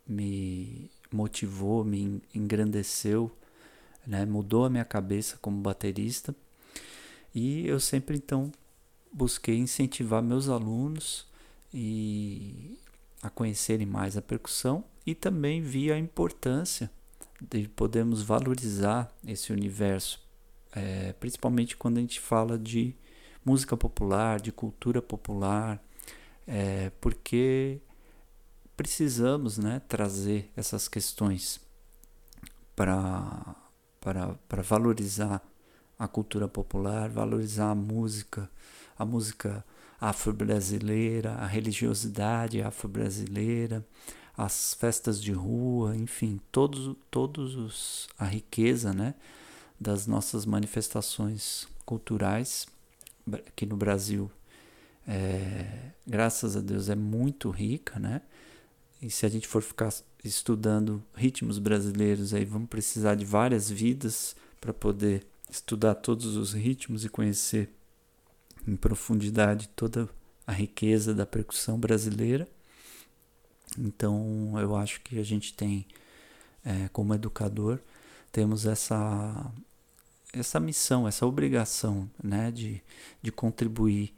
me 0.08 0.90
motivou, 1.12 1.84
me 1.84 2.22
engrandeceu, 2.34 3.32
né? 4.06 4.26
mudou 4.26 4.66
a 4.66 4.70
minha 4.70 4.86
cabeça 4.86 5.38
como 5.42 5.62
baterista. 5.62 6.36
E 7.34 7.68
eu 7.68 7.80
sempre 7.80 8.18
então 8.18 8.52
busquei 9.12 9.58
incentivar 9.58 10.24
meus 10.24 10.50
alunos 10.50 11.28
e 11.74 12.78
a 13.22 13.30
conhecerem 13.30 13.86
mais 13.86 14.18
a 14.18 14.22
percussão 14.22 14.84
e 15.06 15.14
também 15.14 15.62
vi 15.62 15.92
a 15.92 15.98
importância 15.98 16.90
de 17.42 17.68
podermos 17.68 18.22
valorizar 18.22 19.12
esse 19.26 19.52
universo, 19.52 20.22
é, 20.72 21.14
principalmente 21.14 21.78
quando 21.78 21.98
a 21.98 22.02
gente 22.02 22.20
fala 22.20 22.58
de 22.58 22.96
música 23.46 23.78
popular, 23.78 24.40
de 24.40 24.52
cultura 24.52 25.02
popular, 25.02 25.82
é, 26.46 26.92
porque 27.02 27.80
precisamos 28.76 29.58
né, 29.58 29.82
trazer 29.88 30.52
essas 30.56 30.88
questões 30.88 31.60
para 32.76 33.56
valorizar 34.64 35.42
a 35.98 36.08
cultura 36.08 36.48
popular, 36.48 37.10
valorizar 37.10 37.72
a 37.72 37.76
música, 37.76 38.50
a 38.98 39.04
música 39.04 39.66
afro-brasileira, 40.00 41.34
a 41.34 41.48
religiosidade 41.48 42.62
afro-brasileira, 42.62 43.84
as 44.38 44.76
festas 44.76 45.22
de 45.22 45.32
rua, 45.32 45.96
enfim, 45.96 46.40
todos, 46.52 46.96
todos 47.10 47.56
os, 47.56 48.08
a 48.20 48.26
riqueza 48.26 48.94
né, 48.94 49.16
das 49.80 50.06
nossas 50.06 50.46
manifestações 50.46 51.68
culturais 51.86 52.68
aqui 53.48 53.66
no 53.66 53.76
Brasil, 53.76 54.30
é, 55.08 55.92
graças 56.06 56.56
a 56.56 56.62
Deus, 56.62 56.88
é 56.88 56.96
muito 56.96 57.50
rica, 57.50 58.00
né? 58.00 58.22
E 59.02 59.10
se 59.10 59.26
a 59.26 59.30
gente 59.30 59.48
for 59.48 59.62
ficar 59.62 59.94
estudando 60.24 61.04
ritmos 61.16 61.60
brasileiros, 61.60 62.34
aí 62.34 62.44
vamos 62.46 62.70
precisar 62.70 63.16
de 63.16 63.26
várias 63.26 63.70
vidas 63.70 64.36
para 64.60 64.74
poder 64.74 65.26
estudar 65.50 65.96
todos 65.96 66.36
os 66.36 66.54
ritmos 66.54 67.06
e 67.06 67.10
conhecer 67.10 67.70
em 68.68 68.76
profundidade 68.76 69.70
toda 69.70 70.10
a 70.46 70.52
riqueza 70.52 71.14
da 71.14 71.26
percussão 71.26 71.80
brasileira. 71.80 72.48
Então, 73.78 74.54
eu 74.60 74.76
acho 74.76 75.02
que 75.02 75.20
a 75.20 75.24
gente 75.24 75.54
tem, 75.54 75.86
é, 76.66 76.90
como 76.90 77.14
educador, 77.14 77.80
temos 78.32 78.66
essa 78.66 79.52
essa 80.34 80.60
missão, 80.60 81.08
essa 81.08 81.26
obrigação, 81.26 82.10
né, 82.22 82.52
de, 82.52 82.84
de 83.22 83.32
contribuir, 83.32 84.14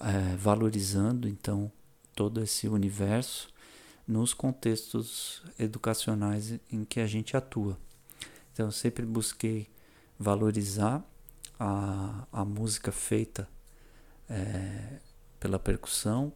é, 0.00 0.36
valorizando 0.36 1.26
então 1.26 1.72
todo 2.14 2.42
esse 2.42 2.68
universo 2.68 3.48
nos 4.06 4.34
contextos 4.34 5.42
educacionais 5.58 6.58
em 6.70 6.84
que 6.84 7.00
a 7.00 7.06
gente 7.06 7.36
atua. 7.36 7.78
Então, 8.52 8.66
eu 8.66 8.72
sempre 8.72 9.04
busquei 9.06 9.68
valorizar 10.18 11.04
a, 11.58 12.26
a 12.32 12.44
música 12.44 12.90
feita 12.90 13.48
é, 14.28 14.98
pela 15.38 15.58
percussão 15.58 16.32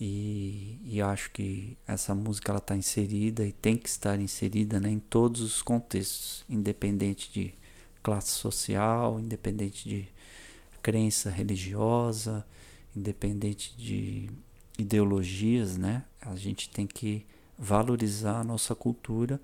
e, 0.00 0.78
e, 0.84 1.02
acho 1.02 1.30
que 1.32 1.76
essa 1.86 2.14
música 2.14 2.52
ela 2.52 2.58
está 2.58 2.76
inserida 2.76 3.44
e 3.44 3.50
tem 3.50 3.76
que 3.76 3.88
estar 3.88 4.20
inserida 4.20 4.78
né, 4.78 4.90
em 4.90 5.00
todos 5.00 5.40
os 5.40 5.60
contextos, 5.60 6.44
independente 6.48 7.32
de 7.32 7.52
classe 8.00 8.30
social, 8.30 9.18
independente 9.18 9.88
de 9.88 10.08
crença 10.80 11.30
religiosa, 11.30 12.46
independente 12.94 13.76
de 13.76 14.30
ideologias, 14.78 15.76
né? 15.76 16.04
A 16.20 16.36
gente 16.36 16.70
tem 16.70 16.86
que 16.86 17.26
valorizar 17.58 18.38
a 18.38 18.44
nossa 18.44 18.74
cultura 18.74 19.40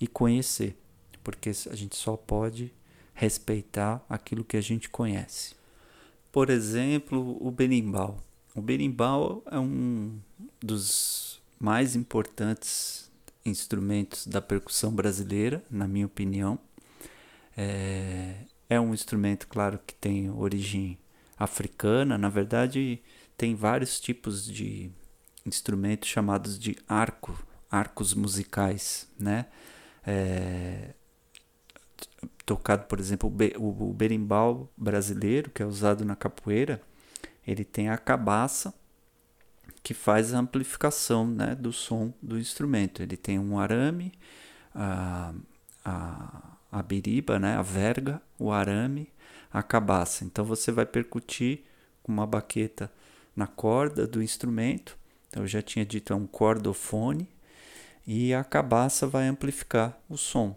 e 0.00 0.06
conhecer, 0.06 0.76
porque 1.22 1.50
a 1.50 1.76
gente 1.76 1.94
só 1.94 2.16
pode 2.16 2.72
respeitar 3.12 4.02
aquilo 4.08 4.42
que 4.42 4.56
a 4.56 4.62
gente 4.62 4.88
conhece. 4.88 5.54
Por 6.32 6.48
exemplo, 6.48 7.36
o 7.38 7.50
berimbau. 7.50 8.22
O 8.54 8.60
berimbau 8.60 9.42
é 9.50 9.58
um 9.58 10.18
dos 10.60 11.40
mais 11.58 11.94
importantes 11.94 13.10
instrumentos 13.44 14.26
da 14.26 14.40
percussão 14.40 14.92
brasileira, 14.92 15.62
na 15.70 15.86
minha 15.86 16.06
opinião. 16.06 16.58
É, 17.56 18.34
é 18.68 18.80
um 18.80 18.92
instrumento, 18.92 19.46
claro, 19.46 19.78
que 19.86 19.94
tem 19.94 20.30
origem 20.30 20.98
africana. 21.38 22.18
Na 22.18 22.28
verdade, 22.28 23.00
tem 23.36 23.54
vários 23.54 24.00
tipos 24.00 24.44
de 24.44 24.90
instrumentos 25.46 26.08
chamados 26.08 26.58
de 26.58 26.76
arco, 26.88 27.46
arcos 27.70 28.14
musicais, 28.14 29.08
né? 29.18 29.46
É, 30.04 30.94
tocado, 32.44 32.86
por 32.86 32.98
exemplo, 32.98 33.32
o 33.58 33.92
berimbau 33.92 34.72
brasileiro, 34.76 35.50
que 35.50 35.62
é 35.62 35.66
usado 35.66 36.04
na 36.04 36.16
capoeira, 36.16 36.82
ele 37.46 37.64
tem 37.64 37.88
a 37.88 37.98
cabaça 37.98 38.74
que 39.82 39.94
faz 39.94 40.34
a 40.34 40.38
amplificação 40.38 41.26
né, 41.26 41.54
do 41.54 41.72
som 41.72 42.12
do 42.22 42.38
instrumento. 42.38 43.02
Ele 43.02 43.16
tem 43.16 43.38
um 43.38 43.58
arame, 43.58 44.12
a, 44.74 45.32
a, 45.84 46.56
a 46.70 46.82
biriba, 46.82 47.38
né, 47.38 47.56
a 47.56 47.62
verga, 47.62 48.20
o 48.38 48.52
arame, 48.52 49.10
a 49.52 49.62
cabaça. 49.62 50.24
Então 50.24 50.44
você 50.44 50.70
vai 50.70 50.86
percutir 50.86 51.64
com 52.02 52.12
uma 52.12 52.26
baqueta 52.26 52.92
na 53.34 53.46
corda 53.46 54.06
do 54.06 54.22
instrumento. 54.22 54.98
Então 55.28 55.42
eu 55.42 55.48
já 55.48 55.62
tinha 55.62 55.84
dito 55.84 56.12
é 56.12 56.16
um 56.16 56.26
cordofone 56.26 57.28
e 58.06 58.34
a 58.34 58.44
cabaça 58.44 59.06
vai 59.06 59.26
amplificar 59.28 59.98
o 60.08 60.16
som 60.16 60.56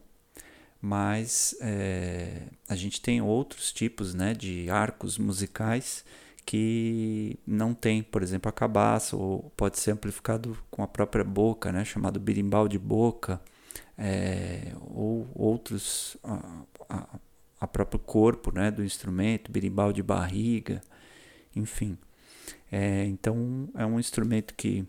mas 0.85 1.55
é, 1.61 2.41
a 2.67 2.75
gente 2.75 2.99
tem 2.99 3.21
outros 3.21 3.71
tipos 3.71 4.13
né, 4.13 4.33
de 4.33 4.69
arcos 4.69 5.17
musicais 5.17 6.03
que 6.45 7.39
não 7.47 7.73
tem, 7.73 8.03
por 8.03 8.21
exemplo, 8.21 8.49
a 8.49 8.51
cabaça, 8.51 9.15
ou 9.15 9.51
pode 9.55 9.79
ser 9.79 9.91
amplificado 9.91 10.57
com 10.69 10.83
a 10.83 10.87
própria 10.87 11.23
boca, 11.23 11.71
né, 11.71 11.85
chamado 11.85 12.19
birimbau 12.19 12.67
de 12.67 12.77
boca, 12.77 13.41
é, 13.97 14.73
ou 14.81 15.29
outros, 15.33 16.17
a, 16.23 16.63
a, 16.89 17.19
a, 17.61 17.67
próprio 17.67 17.99
corpo 17.99 18.53
né, 18.53 18.71
do 18.71 18.83
instrumento, 18.83 19.51
birimbau 19.51 19.93
de 19.93 20.03
barriga, 20.03 20.81
enfim. 21.55 21.97
É, 22.71 23.05
então 23.05 23.69
é 23.75 23.85
um 23.85 23.99
instrumento 23.99 24.53
que 24.55 24.85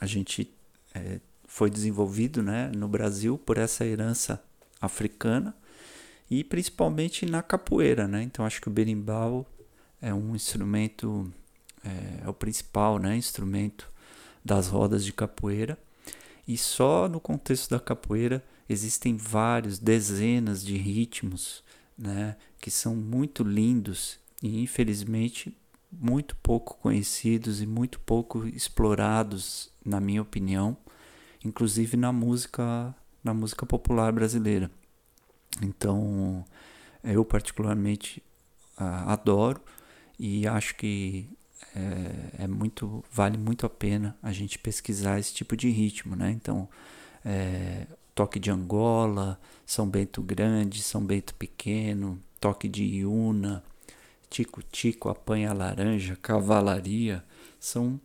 a 0.00 0.06
gente 0.06 0.52
é, 0.94 1.20
foi 1.46 1.70
desenvolvido 1.70 2.42
né, 2.42 2.70
no 2.76 2.86
Brasil 2.86 3.36
por 3.38 3.58
essa 3.58 3.84
herança 3.84 4.42
africana 4.80 5.54
e 6.30 6.44
principalmente 6.44 7.26
na 7.26 7.42
capoeira, 7.42 8.06
né? 8.06 8.22
Então 8.22 8.44
acho 8.44 8.60
que 8.60 8.68
o 8.68 8.70
berimbau 8.70 9.44
é 10.00 10.12
um 10.14 10.34
instrumento, 10.34 11.32
é, 11.84 12.24
é, 12.24 12.28
o 12.28 12.32
principal, 12.32 12.98
né? 12.98 13.16
Instrumento 13.16 13.90
das 14.44 14.68
rodas 14.68 15.04
de 15.04 15.12
capoeira 15.12 15.78
e 16.48 16.56
só 16.56 17.08
no 17.08 17.20
contexto 17.20 17.70
da 17.70 17.78
capoeira 17.78 18.44
existem 18.68 19.16
vários, 19.16 19.78
dezenas 19.78 20.64
de 20.64 20.76
ritmos, 20.76 21.62
né? 21.96 22.36
Que 22.60 22.70
são 22.70 22.94
muito 22.96 23.42
lindos 23.42 24.18
e 24.42 24.62
infelizmente 24.62 25.56
muito 25.92 26.36
pouco 26.36 26.76
conhecidos 26.78 27.60
e 27.60 27.66
muito 27.66 27.98
pouco 28.00 28.46
explorados, 28.46 29.70
na 29.84 30.00
minha 30.00 30.22
opinião, 30.22 30.76
inclusive 31.44 31.96
na 31.96 32.12
música 32.12 32.94
na 33.22 33.34
música 33.34 33.66
popular 33.66 34.12
brasileira. 34.12 34.70
Então, 35.60 36.42
eu 37.04 37.22
particularmente 37.22 38.22
adoro 38.76 39.60
e 40.22 40.46
acho 40.46 40.74
que 40.74 41.26
é, 41.74 42.44
é, 42.44 42.46
muito 42.46 43.02
vale 43.10 43.38
muito 43.38 43.64
a 43.64 43.70
pena 43.70 44.14
a 44.22 44.32
gente 44.32 44.58
pesquisar 44.58 45.18
esse 45.18 45.32
tipo 45.32 45.56
de 45.56 45.70
ritmo, 45.70 46.14
né? 46.14 46.30
Então, 46.30 46.68
é, 47.24 47.86
toque 48.14 48.38
de 48.38 48.50
Angola, 48.50 49.40
São 49.64 49.88
Bento 49.88 50.20
Grande, 50.20 50.82
São 50.82 51.02
Bento 51.02 51.34
Pequeno, 51.36 52.20
toque 52.38 52.68
de 52.68 52.84
Iuna, 52.84 53.64
Tico 54.28 54.62
Tico, 54.62 55.08
Apanha 55.08 55.54
Laranja, 55.54 56.18
Cavalaria, 56.20 57.24
são 57.58 57.98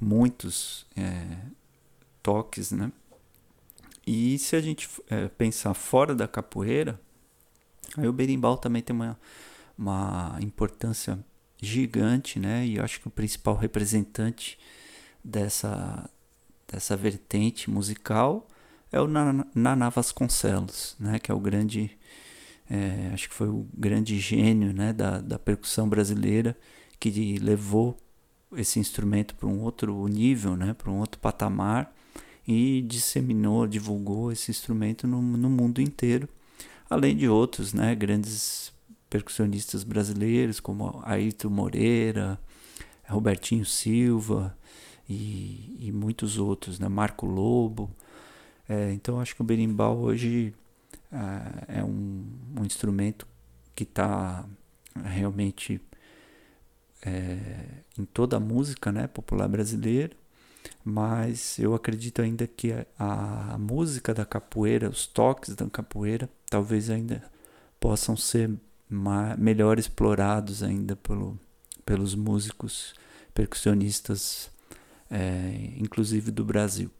muitos 0.00 0.86
é, 0.96 1.38
toques, 2.22 2.70
né? 2.70 2.92
E 4.06 4.38
se 4.38 4.54
a 4.54 4.60
gente 4.60 4.88
é, 5.10 5.26
pensar 5.26 5.74
fora 5.74 6.14
da 6.14 6.28
capoeira, 6.28 7.00
aí 7.96 8.06
o 8.06 8.12
berimbau 8.12 8.56
também 8.56 8.80
tem 8.80 8.94
uma, 8.94 9.18
uma 9.76 10.38
importância 10.40 11.18
gigante, 11.62 12.40
né? 12.40 12.66
E 12.66 12.76
eu 12.76 12.84
acho 12.84 13.00
que 13.00 13.06
o 13.06 13.10
principal 13.10 13.56
representante 13.56 14.58
dessa, 15.22 16.10
dessa 16.70 16.96
vertente 16.96 17.70
musical 17.70 18.48
é 18.90 19.00
o 19.00 19.06
Naná 19.06 19.88
Vasconcelos, 19.88 20.96
né? 20.98 21.20
Que 21.20 21.30
é 21.30 21.34
o 21.34 21.38
grande, 21.38 21.96
é, 22.68 23.10
acho 23.14 23.28
que 23.28 23.34
foi 23.34 23.48
o 23.48 23.66
grande 23.72 24.18
gênio, 24.18 24.72
né? 24.72 24.92
Da, 24.92 25.20
da 25.20 25.38
percussão 25.38 25.88
brasileira 25.88 26.56
que 26.98 27.38
levou 27.38 27.96
esse 28.54 28.78
instrumento 28.78 29.34
para 29.36 29.48
um 29.48 29.60
outro 29.60 30.06
nível, 30.08 30.56
né? 30.56 30.74
Para 30.74 30.90
um 30.90 30.98
outro 30.98 31.20
patamar 31.20 31.94
e 32.46 32.82
disseminou, 32.82 33.68
divulgou 33.68 34.32
esse 34.32 34.50
instrumento 34.50 35.06
no, 35.06 35.22
no 35.22 35.48
mundo 35.48 35.80
inteiro, 35.80 36.28
além 36.90 37.16
de 37.16 37.28
outros 37.28 37.72
né, 37.72 37.94
grandes 37.94 38.71
percussionistas 39.12 39.84
brasileiros, 39.84 40.58
como 40.58 41.02
Ayrton 41.04 41.50
Moreira, 41.50 42.40
Robertinho 43.06 43.66
Silva 43.66 44.56
e, 45.06 45.76
e 45.78 45.92
muitos 45.92 46.38
outros, 46.38 46.78
né, 46.78 46.88
Marco 46.88 47.26
Lobo. 47.26 47.90
É, 48.66 48.90
então 48.92 49.20
acho 49.20 49.36
que 49.36 49.42
o 49.42 49.44
berimbau 49.44 49.98
hoje 49.98 50.54
é, 51.12 51.80
é 51.80 51.84
um, 51.84 52.24
um 52.58 52.64
instrumento 52.64 53.26
que 53.74 53.82
está 53.82 54.46
realmente 55.04 55.78
é, 57.04 57.66
em 57.98 58.06
toda 58.06 58.38
a 58.38 58.40
música 58.40 58.90
né, 58.90 59.06
popular 59.06 59.46
brasileira 59.46 60.16
mas 60.84 61.58
eu 61.58 61.74
acredito 61.74 62.22
ainda 62.22 62.46
que 62.46 62.72
a, 62.72 63.54
a, 63.54 63.58
música 63.58 64.14
da 64.14 64.24
capoeira, 64.24 64.88
os 64.88 65.06
toques 65.06 65.54
da 65.56 65.68
capoeira, 65.68 66.28
talvez 66.48 66.88
ainda 66.88 67.22
possam 67.80 68.16
ser 68.16 68.50
melhor 69.38 69.78
explorados 69.78 70.62
ainda 70.62 70.94
pelo, 70.94 71.38
pelos 71.84 72.14
músicos 72.14 72.94
percussionistas, 73.34 74.50
é, 75.10 75.72
inclusive 75.76 76.30
do 76.30 76.44
Brasil. 76.44 76.90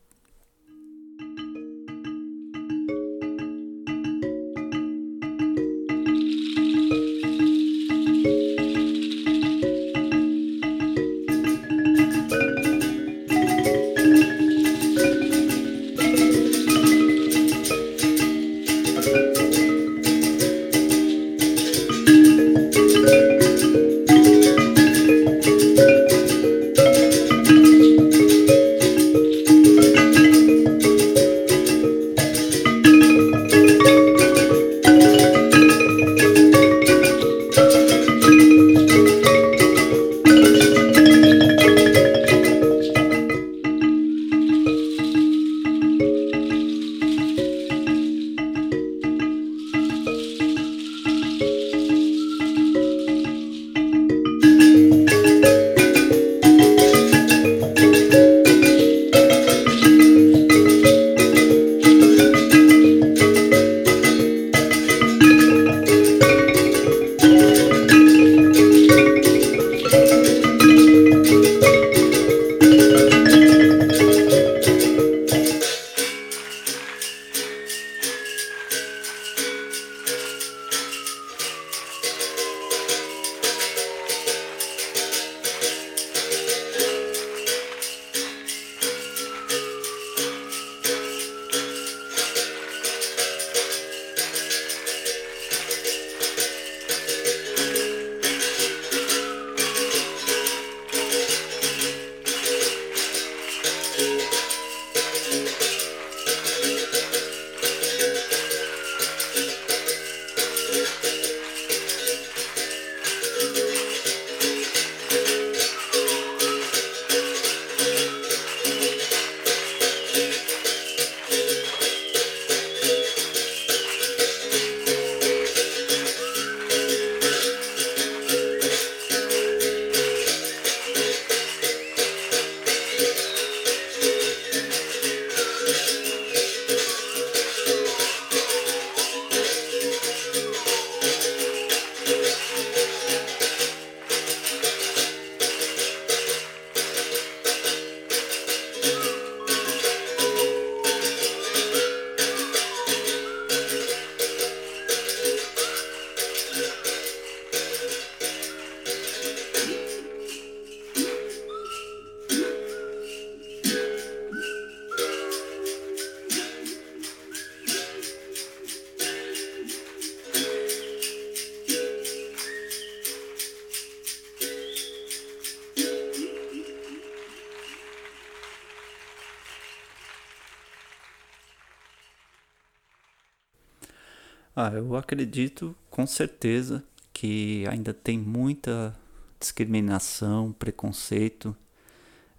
Ah, 184.65 184.71
eu 184.73 184.95
acredito 184.95 185.75
com 185.91 186.07
certeza 186.07 186.85
que 187.13 187.67
ainda 187.69 187.93
tem 187.93 188.17
muita 188.17 188.97
discriminação, 189.41 190.53
preconceito, 190.53 191.57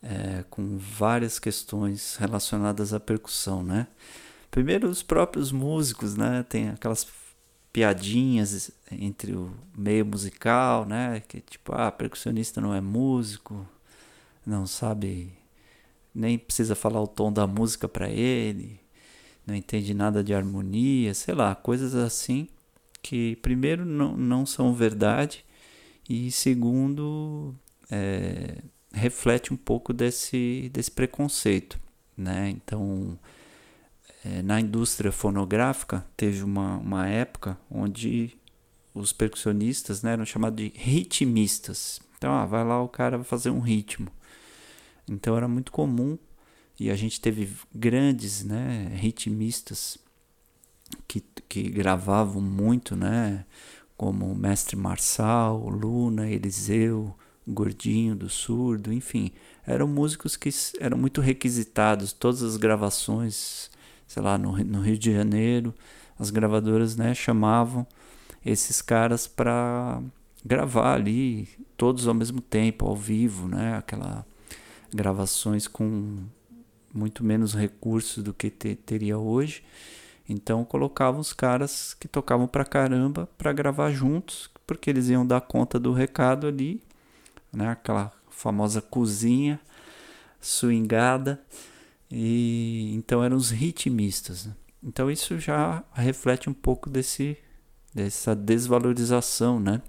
é, 0.01 0.45
com 0.49 0.77
várias 0.77 1.37
questões 1.37 2.15
relacionadas 2.15 2.93
à 2.93 2.99
percussão, 2.99 3.61
né? 3.61 3.87
Primeiro, 4.49 4.87
os 4.87 5.03
próprios 5.03 5.51
músicos, 5.51 6.15
né? 6.15 6.43
Tem 6.47 6.69
aquelas 6.69 7.05
piadinhas 7.73 8.71
entre 8.89 9.33
o 9.33 9.51
meio 9.77 10.05
musical, 10.05 10.85
né? 10.85 11.21
Que 11.27 11.41
tipo, 11.41 11.73
ah, 11.75 11.91
percussionista 11.91 12.61
não 12.61 12.73
é 12.73 12.79
músico, 12.79 13.67
não 14.45 14.65
sabe, 14.65 15.33
nem 16.15 16.37
precisa 16.37 16.73
falar 16.73 17.01
o 17.01 17.07
tom 17.07 17.33
da 17.33 17.45
música 17.45 17.85
para 17.89 18.09
ele, 18.09 18.79
não 19.45 19.55
entende 19.55 19.93
nada 19.93 20.23
de 20.23 20.33
harmonia, 20.33 21.13
sei 21.13 21.33
lá, 21.33 21.53
coisas 21.55 21.95
assim 21.95 22.47
que, 23.01 23.35
primeiro, 23.37 23.85
não, 23.85 24.15
não 24.15 24.45
são 24.45 24.73
verdade 24.73 25.43
e, 26.09 26.31
segundo, 26.31 27.53
é, 27.91 28.57
reflete 28.93 29.53
um 29.53 29.57
pouco 29.57 29.91
desse, 29.93 30.69
desse 30.73 30.89
preconceito, 30.89 31.77
né? 32.15 32.49
Então, 32.49 33.19
é, 34.23 34.41
na 34.41 34.59
indústria 34.59 35.11
fonográfica, 35.11 36.05
teve 36.15 36.43
uma, 36.43 36.77
uma 36.77 37.07
época 37.07 37.57
onde 37.69 38.37
os 38.93 39.11
percussionistas 39.11 40.01
né, 40.01 40.13
eram 40.13 40.25
chamados 40.25 40.57
de 40.57 40.71
ritmistas. 40.75 41.99
Então, 42.17 42.31
ah, 42.31 42.45
vai 42.45 42.63
lá 42.63 42.81
o 42.81 42.87
cara 42.87 43.17
vai 43.17 43.25
fazer 43.25 43.49
um 43.49 43.59
ritmo. 43.59 44.09
Então, 45.09 45.35
era 45.35 45.47
muito 45.47 45.71
comum 45.71 46.17
e 46.83 46.91
a 46.91 46.97
gente 46.97 47.21
teve 47.21 47.49
grandes 47.73 48.43
né, 48.43 48.91
ritmistas 48.93 49.97
que, 51.07 51.23
que 51.47 51.63
gravavam 51.69 52.41
muito, 52.41 52.93
né? 52.93 53.45
Como 53.95 54.29
o 54.29 54.35
Mestre 54.35 54.75
Marçal, 54.75 55.69
Luna, 55.69 56.29
Eliseu, 56.29 57.15
Gordinho 57.47 58.17
do 58.17 58.29
Surdo, 58.29 58.91
enfim. 58.91 59.31
Eram 59.65 59.87
músicos 59.87 60.35
que 60.35 60.49
eram 60.77 60.97
muito 60.97 61.21
requisitados. 61.21 62.11
Todas 62.11 62.43
as 62.43 62.57
gravações, 62.57 63.71
sei 64.05 64.21
lá, 64.21 64.37
no, 64.37 64.51
no 64.57 64.81
Rio 64.81 64.97
de 64.97 65.13
Janeiro, 65.13 65.73
as 66.19 66.29
gravadoras 66.31 66.97
né, 66.97 67.13
chamavam 67.13 67.87
esses 68.45 68.81
caras 68.81 69.25
para 69.25 70.03
gravar 70.43 70.95
ali, 70.95 71.47
todos 71.77 72.09
ao 72.09 72.13
mesmo 72.13 72.41
tempo, 72.41 72.85
ao 72.85 72.95
vivo, 72.97 73.47
né? 73.47 73.77
Aquela 73.77 74.25
gravações 74.93 75.65
com 75.65 76.25
muito 76.93 77.23
menos 77.23 77.53
recursos 77.53 78.23
do 78.23 78.33
que 78.33 78.49
te, 78.49 78.75
teria 78.75 79.17
hoje. 79.17 79.63
Então 80.29 80.63
colocavam 80.63 81.19
os 81.19 81.33
caras 81.33 81.93
que 81.93 82.07
tocavam 82.07 82.47
pra 82.47 82.63
caramba 82.63 83.27
para 83.37 83.51
gravar 83.51 83.91
juntos, 83.91 84.49
porque 84.65 84.89
eles 84.89 85.09
iam 85.09 85.25
dar 85.25 85.41
conta 85.41 85.79
do 85.79 85.91
recado 85.91 86.47
ali, 86.47 86.81
né? 87.51 87.69
Aquela 87.69 88.11
famosa 88.29 88.81
cozinha 88.81 89.59
swingada. 90.39 91.41
E 92.09 92.93
então 92.95 93.23
eram 93.23 93.35
os 93.35 93.49
ritmistas. 93.49 94.45
Né? 94.45 94.53
Então 94.83 95.09
isso 95.09 95.39
já 95.39 95.83
reflete 95.93 96.49
um 96.49 96.53
pouco 96.53 96.89
desse 96.89 97.37
dessa 97.93 98.35
desvalorização, 98.35 99.59
né? 99.59 99.81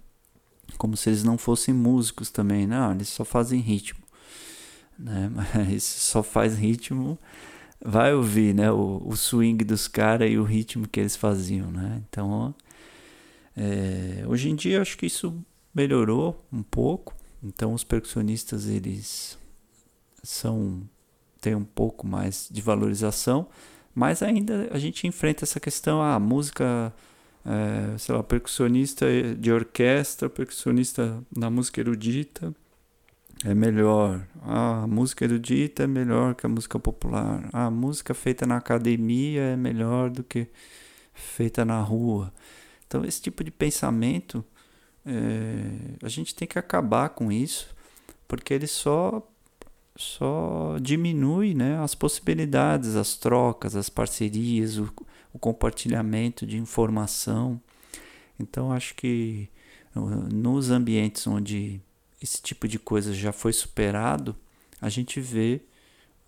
Como 0.77 0.97
se 0.97 1.09
eles 1.09 1.25
não 1.25 1.39
fossem 1.39 1.73
músicos 1.73 2.31
também, 2.31 2.67
não, 2.67 2.93
eles 2.93 3.09
só 3.09 3.25
fazem 3.25 3.61
ritmo 3.61 4.04
né? 4.99 5.31
Mas 5.55 5.83
só 5.83 6.23
faz 6.23 6.57
ritmo, 6.57 7.19
vai 7.85 8.15
ouvir, 8.15 8.55
né? 8.55 8.71
O, 8.71 9.03
o 9.05 9.17
swing 9.17 9.65
dos 9.65 9.89
caras 9.89 10.31
e 10.31 10.39
o 10.39 10.45
ritmo 10.45 10.89
que 10.89 11.01
eles 11.01 11.17
faziam, 11.17 11.71
né? 11.71 12.03
Então, 12.09 12.55
é, 13.57 14.25
hoje 14.27 14.51
em 14.51 14.55
dia 14.55 14.81
acho 14.81 14.97
que 14.97 15.07
isso 15.07 15.35
melhorou 15.75 16.45
um 16.53 16.63
pouco. 16.63 17.15
Então, 17.43 17.75
os 17.75 17.85
percussionistas 17.85 18.67
eles 18.67 19.39
são 20.23 20.83
têm 21.41 21.55
um 21.55 21.65
pouco 21.65 22.07
mais 22.07 22.49
de 22.51 22.63
valorização, 22.63 23.47
mas 23.95 24.23
ainda 24.23 24.67
a 24.71 24.79
gente 24.79 25.07
enfrenta 25.07 25.45
essa 25.45 25.61
questão, 25.61 26.01
ah, 26.01 26.15
a 26.15 26.19
música 26.19 26.91
é, 27.45 27.99
sei 27.99 28.15
lá, 28.15 28.23
percussionista 28.23 29.07
de 29.39 29.53
orquestra, 29.53 30.31
percussionista 30.31 31.23
na 31.37 31.51
música 31.51 31.81
erudita, 31.81 32.55
é 33.43 33.55
melhor. 33.55 34.27
a 34.43 34.87
música 34.87 35.25
erudita 35.25 35.85
é 35.85 35.87
melhor 35.87 36.35
que 36.35 36.47
a 36.47 36.49
música 36.49 36.79
popular. 36.79 37.49
a 37.53 37.71
música 37.71 38.15
feita 38.15 38.47
na 38.47 38.57
academia 38.57 39.41
é 39.43 39.57
melhor 39.57 40.11
do 40.11 40.23
que 40.23 40.49
feita 41.13 41.65
na 41.65 41.81
rua. 41.81 42.33
Então, 42.87 43.05
esse 43.05 43.21
tipo 43.21 43.43
de 43.43 43.51
pensamento, 43.51 44.45
é, 45.05 45.97
a 46.03 46.09
gente 46.09 46.35
tem 46.35 46.47
que 46.47 46.59
acabar 46.59 47.09
com 47.11 47.33
isso, 47.33 47.75
porque 48.29 48.55
ele 48.55 48.67
só, 48.67 49.27
só 49.97 50.77
diminui 50.81 51.55
né, 51.55 51.79
as 51.79 51.95
possibilidades, 51.95 52.97
as 52.97 53.17
trocas, 53.17 53.75
as 53.75 53.89
parcerias, 53.89 54.79
o, 54.79 54.93
o 55.33 55.39
compartilhamento 55.39 56.47
de 56.47 56.57
informação. 56.59 57.61
Então, 58.39 58.73
acho 58.73 58.95
que 58.95 59.49
nos 60.33 60.71
ambientes 60.71 61.27
onde 61.27 61.81
esse 62.23 62.41
tipo 62.41 62.67
de 62.67 62.79
coisa 62.79 63.13
já 63.13 63.33
foi 63.33 63.53
superado, 63.53 64.37
a 64.81 64.89
gente 64.89 65.21
vê 65.21 65.61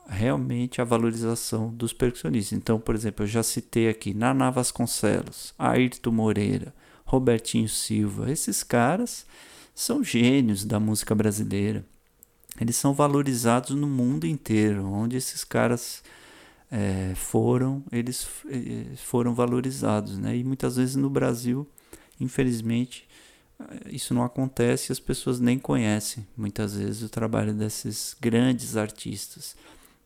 realmente 0.09 0.81
a 0.81 0.85
valorização 0.85 1.73
dos 1.73 1.93
percussionistas. 1.93 2.57
Então, 2.57 2.79
por 2.79 2.95
exemplo, 2.95 3.25
eu 3.25 3.29
já 3.29 3.43
citei 3.43 3.89
aqui 3.89 4.15
Naná 4.15 4.51
Vasconcelos, 4.51 5.53
Ayrton 5.59 6.13
Moreira, 6.13 6.75
Robertinho 7.05 7.69
Silva. 7.69 8.31
Esses 8.31 8.63
caras 8.63 9.27
são 9.75 10.03
gênios 10.03 10.65
da 10.65 10.79
música 10.81 11.15
brasileira. 11.15 11.85
Eles 12.61 12.77
são 12.77 12.95
valorizados 12.95 13.77
no 13.77 13.87
mundo 13.87 14.27
inteiro. 14.27 14.87
Onde 14.87 15.17
esses 15.17 15.45
caras 15.45 16.03
é, 16.71 17.13
foram, 17.15 17.85
eles 17.93 18.27
é, 18.49 18.97
foram 18.97 19.35
valorizados. 19.35 20.19
Né? 20.19 20.39
E 20.39 20.45
muitas 20.45 20.77
vezes 20.77 20.97
no 20.97 21.11
Brasil, 21.11 21.67
infelizmente, 22.21 23.07
isso 23.87 24.13
não 24.13 24.23
acontece 24.23 24.91
e 24.91 24.93
as 24.93 25.01
pessoas 25.01 25.41
nem 25.41 25.59
conhecem 25.59 26.27
muitas 26.37 26.77
vezes 26.77 27.03
o 27.03 27.09
trabalho 27.09 27.55
desses 27.55 28.15
grandes 28.21 28.77
artistas. 28.77 29.57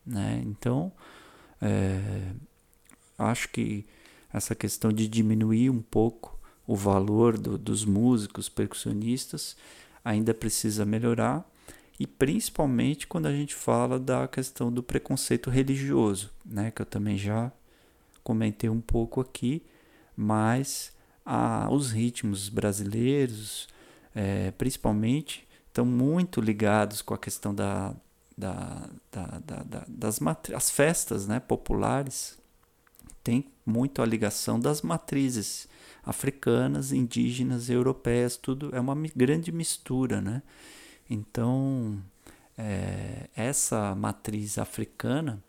Né? 0.07 0.43
Então, 0.47 0.93
é, 1.61 2.33
acho 3.19 3.49
que 3.49 3.85
essa 4.33 4.55
questão 4.55 4.93
de 4.93 5.09
diminuir 5.09 5.71
um 5.71 5.83
pouco 5.83 6.39
o 6.67 6.77
valor 6.77 7.37
do, 7.37 7.59
dos 7.59 7.85
músicos 7.85 8.49
percussionistas 8.49 9.57
ainda 10.05 10.33
precisa 10.33 10.85
melhorar 10.85 11.45
e 11.99 12.07
principalmente 12.07 13.07
quando 13.07 13.27
a 13.27 13.33
gente 13.33 13.55
fala 13.55 13.99
da 13.99 14.27
questão 14.29 14.73
do 14.73 14.83
preconceito 14.83 15.51
religioso, 15.51 16.31
né, 16.45 16.71
que 16.71 16.81
eu 16.81 16.87
também 16.87 17.19
já 17.19 17.53
comentei 18.23 18.71
um 18.71 18.81
pouco 18.81 19.21
aqui, 19.21 19.63
mas 20.17 20.93
a, 21.25 21.69
os 21.71 21.91
ritmos 21.91 22.49
brasileiros, 22.49 23.69
é, 24.15 24.51
principalmente, 24.53 25.47
estão 25.69 25.85
muito 25.85 26.41
ligados 26.41 27.03
com 27.03 27.15
a 27.15 27.19
questão 27.19 27.55
da, 27.55 27.95
da, 28.37 28.89
da, 29.13 29.63
da 29.63 29.85
das 29.89 30.21
as 30.55 30.71
festas 30.71 31.27
né, 31.27 31.41
populares. 31.41 32.39
Tem 33.23 33.51
muito 33.65 34.03
a 34.03 34.07
ligação 34.07 34.59
das 34.59 34.83
matrizes 34.83 35.69
africanas, 36.03 36.93
indígenas, 36.93 37.69
europeias, 37.69 38.37
tudo 38.37 38.75
é 38.75 38.81
uma 38.81 38.97
grande 39.15 39.53
mistura, 39.53 40.21
né? 40.21 40.43
Então, 41.09 42.03
é, 42.57 43.29
essa 43.35 43.95
matriz 43.95 44.59
africana, 44.59 45.43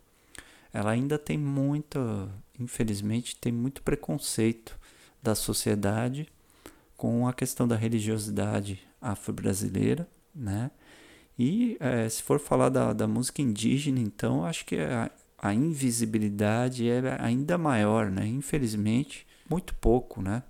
ela 0.73 0.91
ainda 0.91 1.17
tem 1.17 1.37
muito, 1.37 1.99
infelizmente, 2.59 3.35
tem 3.35 3.51
muito 3.51 3.81
preconceito 3.81 4.77
da 5.21 5.35
sociedade 5.35 6.27
com 6.97 7.27
a 7.27 7.33
questão 7.33 7.67
da 7.67 7.75
religiosidade 7.75 8.79
afro-brasileira, 9.01 10.07
né? 10.33 10.71
E 11.37 11.77
é, 11.79 12.07
se 12.07 12.21
for 12.21 12.39
falar 12.39 12.69
da, 12.69 12.93
da 12.93 13.07
música 13.07 13.41
indígena, 13.41 13.99
então 13.99 14.45
acho 14.45 14.65
que 14.65 14.77
a, 14.77 15.09
a 15.37 15.53
invisibilidade 15.53 16.87
é 16.87 17.17
ainda 17.19 17.57
maior, 17.57 18.11
né? 18.11 18.27
Infelizmente, 18.27 19.25
muito 19.49 19.73
pouco, 19.75 20.21
né? 20.21 20.43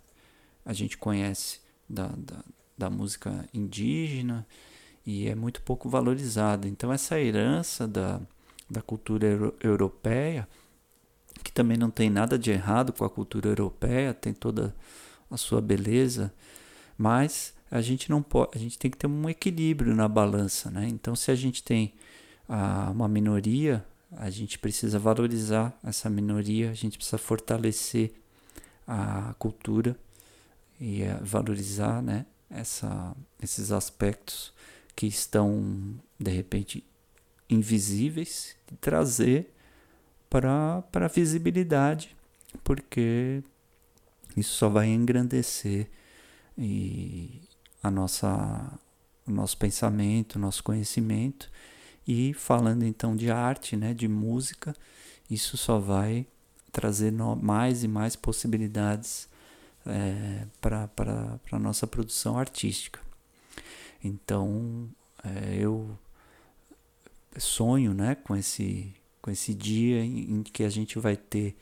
A 0.65 0.73
gente 0.73 0.97
conhece 0.97 1.61
da, 1.89 2.07
da, 2.07 2.43
da 2.77 2.89
música 2.89 3.47
indígena 3.53 4.45
e 5.05 5.27
é 5.27 5.35
muito 5.35 5.61
pouco 5.61 5.89
valorizada. 5.89 6.67
Então 6.67 6.91
essa 6.91 7.19
herança 7.19 7.87
da, 7.87 8.19
da 8.69 8.81
cultura 8.81 9.27
euro, 9.27 9.55
europeia 9.61 10.47
que 11.43 11.51
também 11.51 11.77
não 11.77 11.89
tem 11.89 12.09
nada 12.09 12.37
de 12.37 12.51
errado 12.51 12.93
com 12.93 13.05
a 13.05 13.09
cultura 13.09 13.49
europeia, 13.49 14.13
tem 14.13 14.33
toda 14.33 14.75
a 15.29 15.37
sua 15.37 15.61
beleza, 15.61 16.33
mas 16.97 17.53
a 17.69 17.81
gente 17.81 18.09
não 18.09 18.21
pode, 18.21 18.51
a 18.55 18.59
gente 18.59 18.77
tem 18.77 18.91
que 18.91 18.97
ter 18.97 19.07
um 19.07 19.29
equilíbrio 19.29 19.95
na 19.95 20.07
balança, 20.07 20.69
né? 20.69 20.87
Então, 20.87 21.15
se 21.15 21.31
a 21.31 21.35
gente 21.35 21.63
tem 21.63 21.93
ah, 22.47 22.89
uma 22.91 23.07
minoria, 23.07 23.85
a 24.11 24.29
gente 24.29 24.59
precisa 24.59 24.99
valorizar 24.99 25.77
essa 25.83 26.09
minoria, 26.09 26.69
a 26.71 26.73
gente 26.73 26.97
precisa 26.97 27.17
fortalecer 27.17 28.11
a 28.85 29.33
cultura 29.39 29.97
e 30.79 31.03
valorizar 31.21 32.01
né, 32.01 32.25
essa, 32.49 33.15
esses 33.41 33.71
aspectos 33.71 34.51
que 34.95 35.07
estão 35.07 35.95
de 36.19 36.31
repente 36.31 36.83
invisíveis 37.49 38.55
e 38.71 38.75
trazer 38.75 39.53
para 40.31 40.81
a 40.93 41.07
visibilidade, 41.09 42.15
porque 42.63 43.43
isso 44.35 44.55
só 44.55 44.69
vai 44.69 44.87
engrandecer 44.87 45.89
e 46.57 47.41
a 47.83 47.91
nossa, 47.91 48.71
o 49.27 49.31
nosso 49.31 49.57
pensamento, 49.57 50.35
o 50.35 50.39
nosso 50.39 50.63
conhecimento. 50.63 51.51
E 52.07 52.33
falando 52.33 52.83
então 52.83 53.13
de 53.13 53.29
arte, 53.29 53.75
né, 53.75 53.93
de 53.93 54.07
música, 54.07 54.73
isso 55.29 55.57
só 55.57 55.79
vai 55.79 56.25
trazer 56.71 57.11
no, 57.11 57.35
mais 57.35 57.83
e 57.83 57.87
mais 57.87 58.15
possibilidades 58.15 59.27
é, 59.85 60.45
para 60.61 60.89
a 61.51 61.59
nossa 61.59 61.85
produção 61.85 62.39
artística. 62.39 63.01
Então, 64.01 64.89
é, 65.23 65.57
eu 65.57 65.97
sonho 67.37 67.93
né, 67.93 68.15
com, 68.15 68.35
esse, 68.35 68.93
com 69.21 69.29
esse 69.31 69.53
dia 69.53 70.03
em 70.03 70.43
que 70.43 70.63
a 70.63 70.69
gente 70.69 70.97
vai 70.99 71.15
ter 71.15 71.55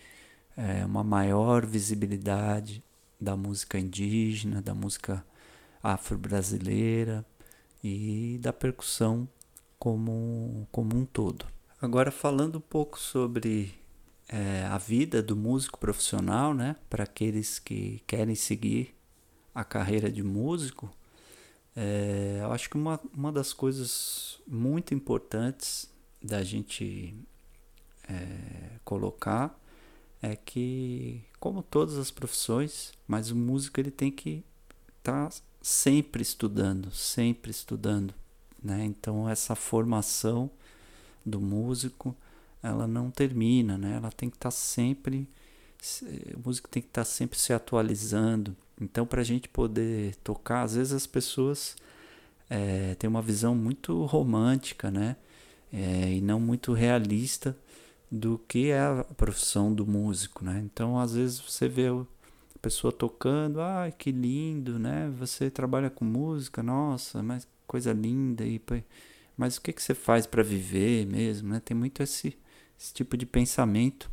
é, 0.56 0.86
uma 0.86 1.04
maior 1.04 1.66
visibilidade 1.66 2.84
da 3.20 3.36
música 3.36 3.78
indígena, 3.78 4.62
da 4.62 4.74
música 4.74 5.26
afro-brasileira 5.84 7.26
e 7.84 8.38
da 8.42 8.54
percussão 8.54 9.28
como, 9.78 10.68
como 10.72 10.96
um 10.96 11.06
todo. 11.06 11.46
Agora, 11.82 12.12
falando 12.12 12.58
um 12.58 12.62
pouco 12.62 13.00
sobre 13.00 13.74
é, 14.28 14.66
a 14.66 14.78
vida 14.78 15.24
do 15.24 15.36
músico 15.36 15.80
profissional, 15.80 16.54
né, 16.54 16.76
para 16.90 17.04
aqueles 17.06 17.58
que 17.58 18.02
querem 18.06 18.36
seguir 18.36 18.96
a 19.56 19.64
carreira 19.64 20.12
de 20.12 20.22
músico, 20.22 20.94
é, 21.76 22.40
eu 22.42 22.52
acho 22.52 22.70
que 22.70 22.76
uma, 22.76 23.00
uma 23.14 23.32
das 23.32 23.54
coisas 23.54 24.42
muito 24.46 24.94
importantes 24.94 25.90
da 26.22 26.44
gente 26.44 27.16
é, 28.10 28.80
colocar 28.84 29.58
é 30.22 30.36
que, 30.36 31.24
como 31.40 31.64
todas 31.64 31.98
as 31.98 32.12
profissões, 32.12 32.92
mas 33.08 33.32
o 33.32 33.36
músico 33.36 33.80
ele 33.80 33.92
tem 33.92 34.12
que 34.12 34.44
estar 34.98 35.30
tá 35.30 35.36
sempre 35.62 36.22
estudando, 36.22 36.92
sempre 36.92 37.52
estudando, 37.52 38.14
né? 38.62 38.84
Então 38.84 39.30
essa 39.30 39.56
formação 39.56 40.50
do 41.26 41.40
músico, 41.40 42.16
ela 42.62 42.88
não 42.88 43.10
termina, 43.10 43.78
né? 43.78 43.96
Ela 43.96 44.12
tem 44.12 44.30
que 44.30 44.36
estar 44.36 44.50
tá 44.50 44.56
sempre, 44.56 45.28
o 46.36 46.48
músico 46.48 46.68
tem 46.68 46.82
que 46.82 46.90
estar 46.90 47.02
tá 47.02 47.06
sempre 47.06 47.40
se 47.40 47.54
atualizando. 47.54 48.56
Então 48.82 49.06
para 49.06 49.22
a 49.22 49.26
gente 49.26 49.48
poder 49.48 50.16
tocar, 50.18 50.64
às 50.64 50.76
vezes 50.76 50.92
as 50.92 51.08
pessoas 51.08 51.78
é, 52.50 52.96
têm 52.96 53.10
uma 53.10 53.22
visão 53.22 53.56
muito 53.56 54.04
romântica, 54.06 54.92
né? 54.92 55.16
É, 55.72 56.14
e 56.14 56.20
não 56.20 56.40
muito 56.40 56.74
realista 56.74 57.56
do 58.12 58.40
que 58.48 58.70
é 58.70 58.80
a 58.80 59.04
profissão 59.16 59.74
do 59.74 59.86
músico, 59.86 60.44
né? 60.44 60.62
Então, 60.64 61.00
às 61.00 61.14
vezes 61.14 61.40
você 61.40 61.68
vê 61.68 61.88
a 61.88 62.06
pessoa 62.62 62.92
tocando, 62.92 63.62
ah, 63.62 63.92
que 63.96 64.12
lindo, 64.12 64.80
né? 64.80 65.12
Você 65.18 65.50
trabalha 65.50 65.90
com 65.90 66.04
música, 66.06 66.64
nossa, 66.64 67.22
mas 67.22 67.48
coisa 67.68 67.94
linda 67.94 68.46
e 68.46 68.60
mas 69.38 69.56
o 69.56 69.62
que 69.62 69.72
que 69.72 69.82
você 69.82 69.94
faz 69.94 70.28
para 70.28 70.44
viver 70.44 71.06
mesmo, 71.06 71.50
né? 71.50 71.62
Tem 71.64 71.78
muito 71.78 72.04
esse, 72.04 72.38
esse 72.78 72.94
tipo 72.94 73.16
de 73.16 73.26
pensamento. 73.26 74.12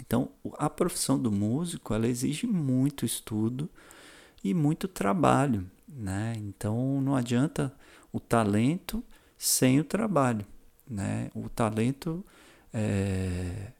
Então, 0.00 0.30
a 0.58 0.70
profissão 0.70 1.18
do 1.18 1.32
músico, 1.32 1.92
ela 1.92 2.06
exige 2.06 2.46
muito 2.46 3.04
estudo 3.04 3.68
e 4.44 4.54
muito 4.54 4.86
trabalho, 4.86 5.68
né? 5.88 6.34
Então, 6.36 7.00
não 7.00 7.16
adianta 7.16 7.74
o 8.12 8.20
talento 8.20 9.02
sem 9.36 9.80
o 9.80 9.84
trabalho, 9.84 10.46
né? 10.88 11.28
O 11.34 11.48
talento 11.48 12.24
é, 12.78 13.72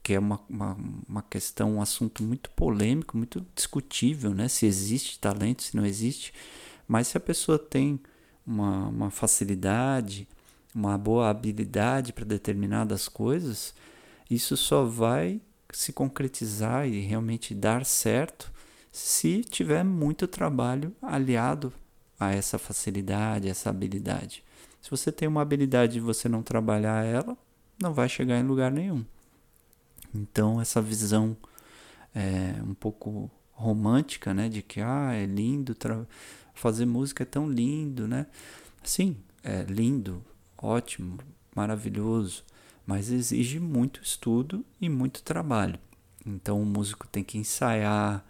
que 0.00 0.14
é 0.14 0.18
uma, 0.20 0.40
uma, 0.48 0.78
uma, 1.08 1.22
questão, 1.22 1.74
um 1.74 1.82
assunto 1.82 2.22
muito 2.22 2.48
polêmico, 2.50 3.16
muito 3.16 3.44
discutível, 3.56 4.32
né? 4.32 4.46
Se 4.46 4.64
existe 4.64 5.18
talento, 5.18 5.64
se 5.64 5.76
não 5.76 5.84
existe. 5.84 6.32
Mas 6.86 7.08
se 7.08 7.16
a 7.16 7.20
pessoa 7.20 7.58
tem 7.58 7.98
uma, 8.46 8.86
uma 8.86 9.10
facilidade, 9.10 10.28
uma 10.72 10.96
boa 10.96 11.28
habilidade 11.28 12.12
para 12.12 12.24
determinadas 12.24 13.08
coisas, 13.08 13.74
isso 14.30 14.56
só 14.56 14.84
vai 14.84 15.40
se 15.72 15.92
concretizar 15.92 16.86
e 16.86 17.00
realmente 17.00 17.52
dar 17.52 17.84
certo 17.84 18.52
se 18.92 19.42
tiver 19.42 19.84
muito 19.84 20.28
trabalho 20.28 20.94
aliado 21.02 21.72
a 22.18 22.32
essa 22.32 22.58
facilidade, 22.58 23.48
essa 23.48 23.70
habilidade. 23.70 24.44
Se 24.80 24.88
você 24.88 25.10
tem 25.10 25.26
uma 25.26 25.42
habilidade 25.42 25.98
e 25.98 26.00
você 26.00 26.28
não 26.28 26.44
trabalhar 26.44 27.04
ela, 27.04 27.36
não 27.80 27.92
vai 27.92 28.08
chegar 28.08 28.38
em 28.38 28.46
lugar 28.46 28.70
nenhum. 28.70 29.04
Então 30.14 30.60
essa 30.60 30.80
visão 30.80 31.36
é, 32.14 32.62
um 32.62 32.74
pouco 32.74 33.30
romântica, 33.52 34.34
né, 34.34 34.48
de 34.48 34.62
que 34.62 34.80
ah, 34.80 35.12
é 35.14 35.24
lindo 35.24 35.74
fazer 36.54 36.86
música 36.86 37.22
é 37.22 37.26
tão 37.26 37.48
lindo, 37.48 38.08
né? 38.08 38.26
Sim, 38.82 39.16
é 39.42 39.62
lindo, 39.62 40.24
ótimo, 40.56 41.18
maravilhoso, 41.54 42.44
mas 42.86 43.10
exige 43.10 43.60
muito 43.60 44.02
estudo 44.02 44.64
e 44.80 44.88
muito 44.88 45.22
trabalho. 45.22 45.78
Então 46.24 46.60
o 46.60 46.66
músico 46.66 47.06
tem 47.06 47.22
que 47.22 47.38
ensaiar, 47.38 48.24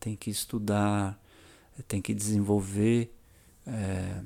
tem 0.00 0.16
que 0.16 0.30
estudar, 0.30 1.20
tem 1.86 2.00
que 2.00 2.14
desenvolver 2.14 3.12
é, 3.66 4.22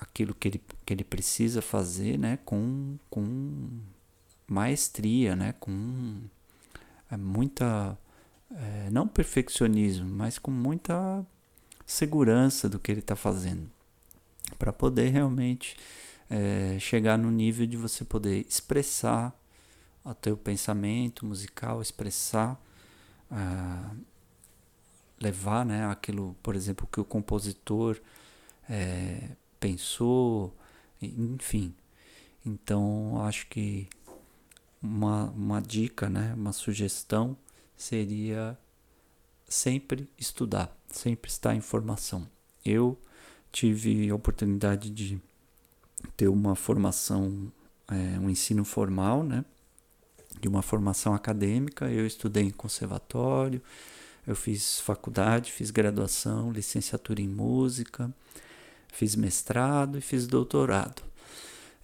aquilo 0.00 0.34
que 0.34 0.48
ele, 0.48 0.62
que 0.86 0.92
ele 0.94 1.04
precisa 1.04 1.60
fazer 1.60 2.18
né, 2.18 2.38
com, 2.44 2.98
com 3.10 3.68
maestria, 4.48 5.36
né, 5.36 5.54
com 5.60 6.22
é, 7.10 7.16
muita. 7.16 7.96
É, 8.50 8.90
não 8.90 9.06
perfeccionismo, 9.06 10.08
mas 10.08 10.36
com 10.36 10.50
muita 10.50 11.24
segurança 11.86 12.68
do 12.68 12.80
que 12.80 12.90
ele 12.90 13.00
está 13.00 13.14
fazendo. 13.14 13.70
Para 14.58 14.72
poder 14.72 15.10
realmente 15.10 15.76
é, 16.28 16.76
chegar 16.80 17.16
no 17.16 17.30
nível 17.30 17.64
de 17.66 17.76
você 17.76 18.04
poder 18.04 18.44
expressar 18.48 19.32
o 20.04 20.14
teu 20.14 20.36
pensamento 20.36 21.24
musical, 21.24 21.80
expressar, 21.80 22.60
ah, 23.30 23.92
levar 25.20 25.64
né, 25.64 25.86
aquilo, 25.86 26.34
por 26.42 26.56
exemplo, 26.56 26.88
que 26.90 27.00
o 27.00 27.04
compositor 27.04 28.00
é, 28.68 29.30
pensou, 29.60 30.56
enfim. 31.00 31.74
Então, 32.44 33.22
acho 33.22 33.46
que 33.48 33.86
uma, 34.82 35.30
uma 35.30 35.60
dica, 35.60 36.08
né, 36.08 36.34
uma 36.34 36.52
sugestão 36.52 37.36
seria 37.76 38.58
sempre 39.46 40.08
estudar, 40.18 40.74
sempre 40.88 41.30
estar 41.30 41.54
em 41.54 41.60
formação. 41.60 42.26
Eu 42.64 42.98
tive 43.52 44.08
a 44.10 44.14
oportunidade 44.14 44.90
de 44.90 45.20
ter 46.16 46.28
uma 46.28 46.54
formação, 46.54 47.52
é, 47.88 48.18
um 48.18 48.30
ensino 48.30 48.64
formal, 48.64 49.22
né, 49.22 49.44
de 50.40 50.48
uma 50.48 50.62
formação 50.62 51.14
acadêmica. 51.14 51.90
Eu 51.90 52.06
estudei 52.06 52.44
em 52.44 52.50
conservatório, 52.50 53.60
eu 54.26 54.34
fiz 54.34 54.80
faculdade, 54.80 55.52
fiz 55.52 55.70
graduação, 55.70 56.52
licenciatura 56.52 57.20
em 57.20 57.28
música, 57.28 58.12
Fiz 58.92 59.16
mestrado 59.16 59.98
e 59.98 60.00
fiz 60.00 60.26
doutorado. 60.26 61.02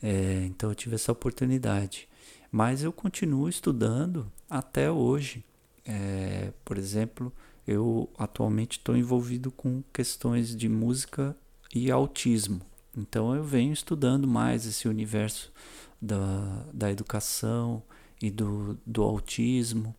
É, 0.03 0.45
então 0.47 0.71
eu 0.71 0.75
tive 0.75 0.95
essa 0.95 1.13
oportunidade. 1.13 2.09
Mas 2.51 2.83
eu 2.83 2.93
continuo 2.93 3.49
estudando 3.49 4.31
até 4.49 4.91
hoje. 4.91 5.45
É, 5.85 6.53
por 6.65 6.79
exemplo, 6.79 7.33
eu 7.67 8.09
atualmente 8.19 8.79
estou 8.79 8.97
envolvido 8.97 9.51
com 9.51 9.83
questões 9.93 10.55
de 10.55 10.69
música 10.69 11.37
e 11.75 11.91
autismo. 11.91 12.61
Então 12.97 13.35
eu 13.35 13.45
venho 13.45 13.73
estudando 13.73 14.27
mais 14.27 14.67
esse 14.67 14.89
universo 14.89 15.53
da, 16.01 16.65
da 16.73 16.91
educação 16.91 17.83
e 18.23 18.31
do, 18.31 18.79
do 18.87 19.03
autismo, 19.03 19.95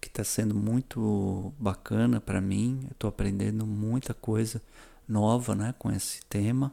que 0.00 0.08
está 0.08 0.24
sendo 0.24 0.54
muito 0.54 1.52
bacana 1.58 2.20
para 2.20 2.40
mim. 2.40 2.86
Estou 2.90 3.08
aprendendo 3.08 3.66
muita 3.66 4.14
coisa 4.14 4.62
nova 5.08 5.54
né, 5.54 5.74
com 5.78 5.90
esse 5.90 6.20
tema 6.26 6.72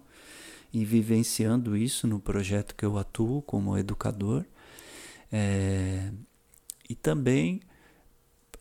e 0.72 0.86
vivenciando 0.86 1.76
isso 1.76 2.08
no 2.08 2.20
projeto 2.20 2.76
que 2.76 2.86
eu 2.86 2.98
atuo 2.98 3.42
como 3.42 3.78
educador 3.78 4.46
é, 5.32 6.12
e 6.89 6.96
também 6.96 7.62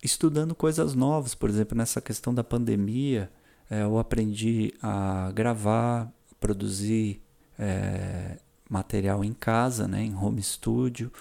estudando 0.02 0.54
coisas 0.54 0.94
novas, 0.94 1.34
por 1.34 1.50
exemplo, 1.50 1.76
nessa 1.76 2.00
questão 2.00 2.32
da 2.34 2.44
pandemia, 2.44 3.30
é, 3.70 3.82
eu 3.82 3.98
aprendi 3.98 4.72
a 4.82 5.30
gravar, 5.34 6.12
produzir 6.40 7.20
é, 7.58 8.38
material 8.68 9.24
em 9.24 9.32
casa, 9.32 9.88
né, 9.88 10.02
em 10.02 10.14
home 10.14 10.42
studio. 10.42 11.12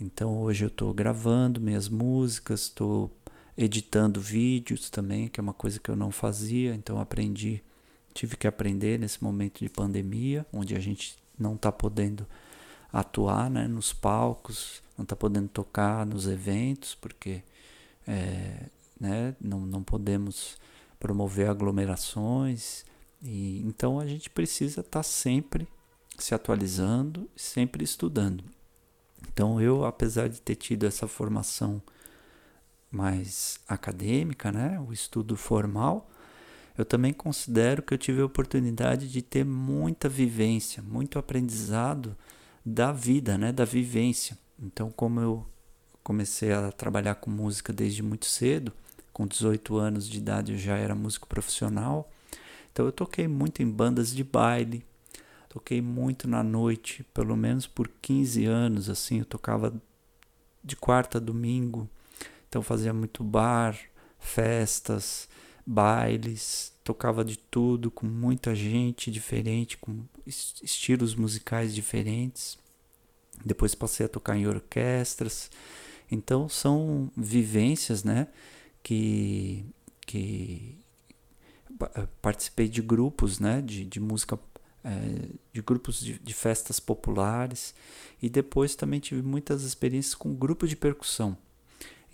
Então 0.00 0.38
hoje 0.42 0.64
eu 0.64 0.68
estou 0.68 0.92
gravando 0.92 1.60
minhas 1.60 1.88
músicas, 1.88 2.62
estou 2.62 3.10
editando 3.56 4.20
vídeos 4.20 4.90
também, 4.90 5.28
que 5.28 5.40
é 5.40 5.42
uma 5.42 5.54
coisa 5.54 5.78
que 5.78 5.90
eu 5.90 5.96
não 5.96 6.10
fazia, 6.10 6.74
então 6.74 7.00
aprendi, 7.00 7.62
tive 8.16 8.36
que 8.36 8.46
aprender 8.46 8.98
nesse 8.98 9.22
momento 9.22 9.60
de 9.60 9.68
pandemia, 9.68 10.46
onde 10.52 10.74
a 10.74 10.80
gente 10.80 11.18
não 11.38 11.54
está 11.54 11.70
podendo 11.70 12.26
atuar 12.92 13.50
né, 13.50 13.68
nos 13.68 13.92
palcos, 13.92 14.82
não 14.96 15.02
está 15.02 15.14
podendo 15.14 15.48
tocar 15.48 16.06
nos 16.06 16.26
eventos, 16.26 16.94
porque 16.94 17.42
é, 18.06 18.70
né, 18.98 19.36
não, 19.40 19.60
não 19.60 19.82
podemos 19.82 20.56
promover 20.98 21.48
aglomerações. 21.48 22.84
E, 23.22 23.60
então 23.66 24.00
a 24.00 24.06
gente 24.06 24.30
precisa 24.30 24.80
estar 24.80 25.00
tá 25.00 25.02
sempre 25.02 25.68
se 26.18 26.34
atualizando, 26.34 27.28
sempre 27.36 27.84
estudando. 27.84 28.42
Então 29.28 29.60
eu, 29.60 29.84
apesar 29.84 30.28
de 30.28 30.40
ter 30.40 30.54
tido 30.54 30.86
essa 30.86 31.06
formação 31.06 31.82
mais 32.90 33.60
acadêmica, 33.68 34.50
né, 34.50 34.80
o 34.80 34.90
estudo 34.92 35.36
formal, 35.36 36.08
eu 36.76 36.84
também 36.84 37.12
considero 37.12 37.82
que 37.82 37.94
eu 37.94 37.98
tive 37.98 38.20
a 38.20 38.26
oportunidade 38.26 39.08
de 39.08 39.22
ter 39.22 39.44
muita 39.44 40.08
vivência, 40.08 40.82
muito 40.82 41.18
aprendizado 41.18 42.16
da 42.64 42.92
vida, 42.92 43.38
né, 43.38 43.52
da 43.52 43.64
vivência. 43.64 44.36
Então, 44.58 44.90
como 44.90 45.20
eu 45.20 45.46
comecei 46.02 46.52
a 46.52 46.70
trabalhar 46.70 47.16
com 47.16 47.30
música 47.30 47.72
desde 47.72 48.02
muito 48.02 48.26
cedo, 48.26 48.72
com 49.12 49.26
18 49.26 49.76
anos 49.76 50.08
de 50.08 50.18
idade 50.18 50.52
eu 50.52 50.58
já 50.58 50.76
era 50.76 50.94
músico 50.94 51.26
profissional. 51.26 52.08
Então 52.70 52.84
eu 52.84 52.92
toquei 52.92 53.26
muito 53.26 53.62
em 53.62 53.68
bandas 53.68 54.14
de 54.14 54.22
baile, 54.22 54.84
toquei 55.48 55.80
muito 55.80 56.28
na 56.28 56.42
noite, 56.42 57.02
pelo 57.14 57.34
menos 57.34 57.66
por 57.66 57.90
15 58.02 58.44
anos 58.44 58.90
assim, 58.90 59.20
eu 59.20 59.24
tocava 59.24 59.72
de 60.62 60.76
quarta 60.76 61.16
a 61.16 61.20
domingo. 61.20 61.88
Então 62.48 62.62
fazia 62.62 62.92
muito 62.92 63.24
bar, 63.24 63.76
festas, 64.20 65.28
bailes, 65.66 66.72
tocava 66.84 67.24
de 67.24 67.36
tudo 67.36 67.90
com 67.90 68.06
muita 68.06 68.54
gente 68.54 69.10
diferente, 69.10 69.76
com 69.76 70.04
estilos 70.26 71.14
musicais 71.16 71.74
diferentes. 71.74 72.56
Depois 73.44 73.74
passei 73.74 74.06
a 74.06 74.08
tocar 74.08 74.36
em 74.36 74.46
orquestras. 74.46 75.50
Então 76.10 76.48
são 76.48 77.10
vivências, 77.16 78.04
né, 78.04 78.28
que 78.82 79.66
que 80.06 80.78
participei 82.22 82.68
de 82.68 82.80
grupos, 82.80 83.40
né, 83.40 83.60
de, 83.60 83.84
de 83.84 83.98
música 83.98 84.38
é, 84.84 85.28
de 85.52 85.60
grupos 85.60 85.98
de, 85.98 86.16
de, 86.16 86.32
festas 86.32 86.78
populares 86.78 87.74
e 88.22 88.30
depois 88.30 88.76
também 88.76 89.00
tive 89.00 89.20
muitas 89.20 89.62
experiências 89.62 90.14
com 90.14 90.32
grupo 90.32 90.66
de 90.68 90.76
percussão. 90.76 91.36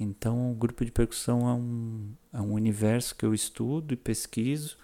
Então, 0.03 0.51
o 0.51 0.55
grupo 0.55 0.85
de 0.85 0.91
percussão 0.91 1.49
é 1.49 1.53
um, 1.55 2.13
é 2.33 2.41
um 2.41 2.53
universo 2.53 3.15
que 3.15 3.25
eu 3.25 3.33
estudo 3.33 3.95
e 3.95 3.97
pesquiso 3.97 4.77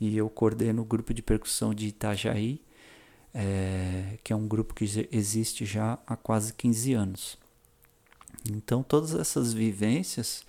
e 0.00 0.16
eu 0.16 0.28
coordeno 0.28 0.82
o 0.82 0.84
grupo 0.84 1.12
de 1.12 1.22
percussão 1.22 1.74
de 1.74 1.88
Itajaí, 1.88 2.60
é, 3.34 4.18
que 4.22 4.32
é 4.32 4.36
um 4.36 4.46
grupo 4.46 4.74
que 4.74 4.84
existe 5.10 5.64
já 5.64 5.98
há 6.06 6.16
quase 6.16 6.52
15 6.52 6.92
anos. 6.92 7.38
Então, 8.50 8.82
todas 8.82 9.14
essas 9.14 9.52
vivências 9.52 10.44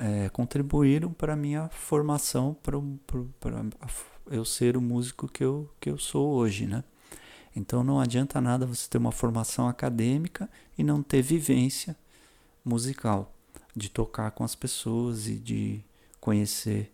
é, 0.00 0.28
contribuíram 0.30 1.12
para 1.12 1.32
a 1.32 1.36
minha 1.36 1.68
formação, 1.68 2.54
para 2.54 2.76
eu 4.30 4.44
ser 4.44 4.76
o 4.76 4.80
músico 4.80 5.28
que 5.28 5.44
eu, 5.44 5.68
que 5.80 5.90
eu 5.90 5.98
sou 5.98 6.34
hoje, 6.34 6.66
né? 6.66 6.84
Então 7.54 7.82
não 7.82 7.98
adianta 7.98 8.38
nada 8.38 8.66
você 8.66 8.86
ter 8.88 8.98
uma 8.98 9.12
formação 9.12 9.66
acadêmica 9.66 10.48
e 10.76 10.84
não 10.84 11.02
ter 11.02 11.22
vivência 11.22 11.96
musical, 12.62 13.34
de 13.76 13.90
tocar 13.90 14.30
com 14.30 14.42
as 14.42 14.54
pessoas 14.54 15.28
e 15.28 15.34
de 15.36 15.84
conhecer. 16.20 16.92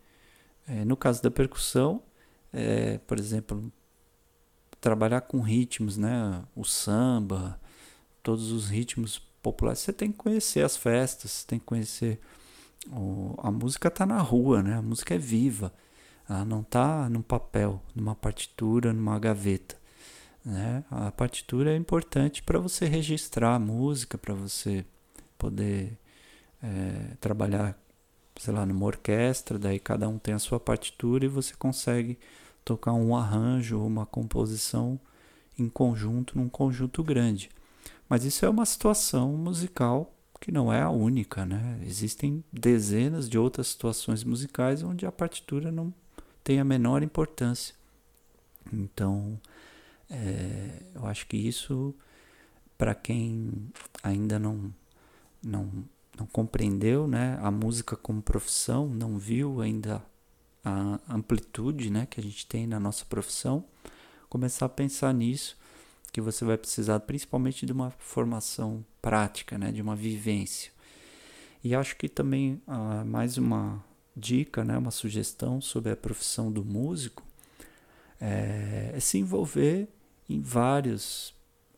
É, 0.66 0.84
no 0.84 0.96
caso 0.96 1.22
da 1.22 1.30
percussão, 1.30 2.02
é, 2.52 2.98
por 2.98 3.18
exemplo, 3.18 3.72
trabalhar 4.80 5.22
com 5.22 5.40
ritmos, 5.40 5.96
né? 5.96 6.42
O 6.56 6.64
samba, 6.64 7.60
todos 8.22 8.50
os 8.50 8.68
ritmos 8.68 9.18
populares, 9.42 9.80
você 9.80 9.92
tem 9.92 10.10
que 10.10 10.18
conhecer 10.18 10.64
as 10.64 10.76
festas, 10.76 11.44
tem 11.44 11.58
que 11.58 11.64
conhecer 11.64 12.20
o, 12.90 13.34
a 13.38 13.50
música 13.50 13.88
está 13.88 14.04
na 14.04 14.20
rua, 14.20 14.62
né? 14.62 14.74
A 14.76 14.82
música 14.82 15.14
é 15.14 15.18
viva. 15.18 15.72
Ela 16.28 16.44
não 16.44 16.60
está 16.60 17.08
no 17.08 17.22
papel, 17.22 17.82
numa 17.94 18.14
partitura, 18.14 18.92
numa 18.92 19.18
gaveta. 19.18 19.76
Né? 20.44 20.84
A 20.90 21.10
partitura 21.12 21.72
é 21.72 21.76
importante 21.76 22.42
para 22.42 22.58
você 22.58 22.86
registrar 22.86 23.54
a 23.54 23.58
música, 23.58 24.18
para 24.18 24.34
você 24.34 24.84
poder 25.38 25.96
é, 26.62 27.16
trabalhar, 27.20 27.78
sei 28.36 28.54
lá, 28.54 28.64
numa 28.64 28.86
orquestra. 28.86 29.58
Daí 29.58 29.78
cada 29.78 30.08
um 30.08 30.18
tem 30.18 30.34
a 30.34 30.38
sua 30.38 30.60
partitura 30.60 31.24
e 31.24 31.28
você 31.28 31.54
consegue 31.54 32.18
tocar 32.64 32.92
um 32.92 33.16
arranjo 33.16 33.78
ou 33.80 33.86
uma 33.86 34.06
composição 34.06 34.98
em 35.58 35.68
conjunto, 35.68 36.38
num 36.38 36.48
conjunto 36.48 37.02
grande. 37.02 37.50
Mas 38.08 38.24
isso 38.24 38.44
é 38.44 38.48
uma 38.48 38.66
situação 38.66 39.32
musical 39.32 40.12
que 40.40 40.50
não 40.50 40.72
é 40.72 40.82
a 40.82 40.90
única, 40.90 41.46
né? 41.46 41.80
Existem 41.86 42.42
dezenas 42.52 43.28
de 43.28 43.38
outras 43.38 43.68
situações 43.68 44.24
musicais 44.24 44.82
onde 44.82 45.06
a 45.06 45.12
partitura 45.12 45.70
não 45.70 45.94
tem 46.42 46.58
a 46.58 46.64
menor 46.64 47.02
importância. 47.02 47.74
Então, 48.72 49.40
é, 50.10 50.82
eu 50.94 51.06
acho 51.06 51.26
que 51.28 51.36
isso, 51.36 51.94
para 52.76 52.94
quem 52.94 53.52
ainda 54.02 54.36
não, 54.38 54.74
não, 55.42 55.70
não 56.22 56.26
compreendeu 56.26 57.08
né, 57.08 57.36
a 57.42 57.50
música 57.50 57.96
como 57.96 58.22
profissão, 58.22 58.86
não 58.86 59.18
viu 59.18 59.60
ainda 59.60 60.02
a 60.64 61.00
amplitude 61.08 61.90
né, 61.90 62.06
que 62.06 62.20
a 62.20 62.22
gente 62.22 62.46
tem 62.46 62.64
na 62.64 62.78
nossa 62.78 63.04
profissão, 63.04 63.64
começar 64.28 64.66
a 64.66 64.68
pensar 64.68 65.12
nisso 65.12 65.56
que 66.12 66.20
você 66.20 66.44
vai 66.44 66.56
precisar 66.56 67.00
principalmente 67.00 67.66
de 67.66 67.72
uma 67.72 67.90
formação 67.98 68.84
prática, 69.00 69.58
né, 69.58 69.72
de 69.72 69.82
uma 69.82 69.96
vivência. 69.96 70.70
E 71.64 71.74
acho 71.74 71.96
que 71.96 72.08
também 72.08 72.62
ah, 72.66 73.04
mais 73.04 73.36
uma 73.36 73.84
dica, 74.16 74.62
né, 74.64 74.78
uma 74.78 74.90
sugestão 74.90 75.60
sobre 75.60 75.90
a 75.90 75.96
profissão 75.96 76.52
do 76.52 76.64
músico 76.64 77.24
é, 78.20 78.92
é 78.94 79.00
se 79.00 79.18
envolver 79.18 79.88
em 80.28 80.40
várias 80.40 81.34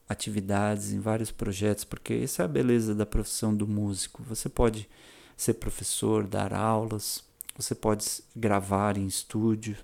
atividades, 0.09 0.93
em 0.93 1.01
vários 1.01 1.31
projetos, 1.31 1.85
porque 1.85 2.15
essa 2.15 2.43
é 2.43 2.45
a 2.45 2.49
beleza 2.49 2.95
da 2.95 3.07
profissão 3.07 3.55
do 3.55 3.67
músico. 3.67 4.23
Você 4.25 4.49
pode 4.49 4.89
ser 5.37 5.55
professor, 5.55 6.27
dar 6.27 6.53
aulas, 6.53 7.25
você 7.57 7.75
pode 7.75 8.05
gravar 8.35 8.97
em 8.97 9.07
estúdio, 9.07 9.77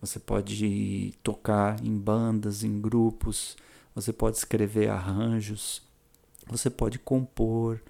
você 0.00 0.18
pode 0.18 1.14
tocar 1.22 1.82
em 1.84 1.96
bandas, 1.96 2.64
em 2.64 2.80
grupos, 2.80 3.56
você 3.94 4.12
pode 4.12 4.36
escrever 4.36 4.90
arranjos, 4.90 5.82
você 6.46 6.68
pode 6.68 6.98
compor. 6.98 7.80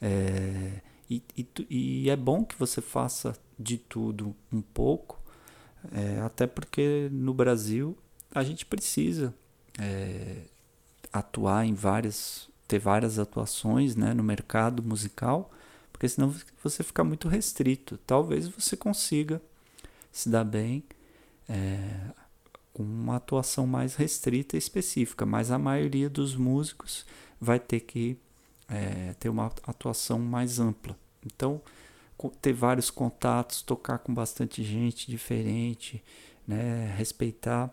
É, 0.00 0.80
e, 1.10 1.22
e, 1.36 1.48
e, 1.68 2.10
é 2.10 2.16
bom 2.16 2.44
que 2.44 2.56
você 2.56 2.80
faça 2.80 3.36
de 3.58 3.76
tudo 3.76 4.36
um 4.52 4.60
pouco, 4.60 5.20
é, 5.92 6.20
até 6.20 6.46
porque 6.46 7.08
no 7.10 7.34
Brasil 7.34 7.96
a 8.30 8.44
gente 8.44 8.64
precisa 8.64 9.34
é, 9.78 10.42
atuar 11.12 11.64
em 11.64 11.74
várias, 11.74 12.48
ter 12.66 12.78
várias 12.78 13.18
atuações 13.18 13.96
né, 13.96 14.14
no 14.14 14.22
mercado 14.22 14.82
musical, 14.82 15.50
porque 15.92 16.08
senão 16.08 16.34
você 16.62 16.82
fica 16.82 17.02
muito 17.02 17.28
restrito. 17.28 17.98
Talvez 18.06 18.48
você 18.48 18.76
consiga 18.76 19.40
se 20.12 20.28
dar 20.28 20.44
bem 20.44 20.84
é, 21.48 22.12
com 22.72 22.82
uma 22.82 23.16
atuação 23.16 23.66
mais 23.66 23.94
restrita 23.96 24.56
e 24.56 24.58
específica, 24.58 25.26
mas 25.26 25.50
a 25.50 25.58
maioria 25.58 26.08
dos 26.08 26.36
músicos 26.36 27.04
vai 27.40 27.58
ter 27.58 27.80
que 27.80 28.16
é, 28.68 29.14
ter 29.18 29.28
uma 29.28 29.46
atuação 29.46 30.18
mais 30.18 30.60
ampla. 30.60 30.96
Então, 31.24 31.60
ter 32.42 32.52
vários 32.52 32.90
contatos, 32.90 33.62
tocar 33.62 33.98
com 33.98 34.12
bastante 34.12 34.62
gente 34.62 35.10
diferente, 35.10 36.02
né, 36.46 36.94
respeitar 36.96 37.72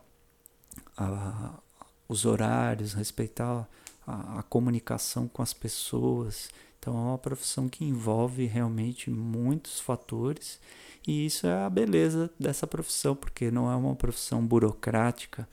a, 0.98 1.60
os 2.08 2.26
horários, 2.26 2.94
respeitar 2.94 3.68
a, 4.06 4.40
a 4.40 4.44
comunicação 4.44 5.28
com 5.28 5.42
as 5.42 5.54
pessoas. 5.54 6.50
Então, 6.80 6.96
é 6.96 7.00
uma 7.00 7.18
profissão 7.18 7.68
que 7.68 7.84
envolve 7.84 8.46
realmente 8.46 9.10
muitos 9.10 9.80
fatores 9.80 10.60
e 11.08 11.26
isso 11.26 11.46
é 11.46 11.54
a 11.54 11.70
beleza 11.70 12.32
dessa 12.40 12.66
profissão, 12.66 13.16
porque 13.16 13.52
não 13.52 13.72
é 13.72 13.76
uma 13.76 13.96
profissão 13.96 14.46
burocrática, 14.46 15.48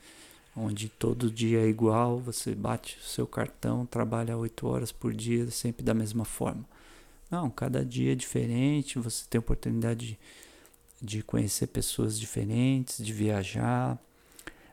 onde 0.55 0.89
todo 0.89 1.31
dia 1.31 1.59
é 1.61 1.67
igual, 1.67 2.19
você 2.19 2.55
bate 2.55 2.97
o 2.97 3.03
seu 3.03 3.27
cartão, 3.27 3.85
trabalha 3.85 4.37
oito 4.37 4.67
horas 4.67 4.91
por 4.91 5.13
dia, 5.13 5.49
sempre 5.51 5.83
da 5.83 5.93
mesma 5.93 6.25
forma. 6.25 6.65
Não, 7.29 7.49
cada 7.49 7.85
dia 7.85 8.13
é 8.13 8.15
diferente, 8.15 8.99
você 8.99 9.25
tem 9.29 9.39
oportunidade 9.39 10.07
de, 10.07 10.19
de 11.01 11.23
conhecer 11.23 11.67
pessoas 11.67 12.19
diferentes, 12.19 13.03
de 13.03 13.13
viajar, 13.13 13.99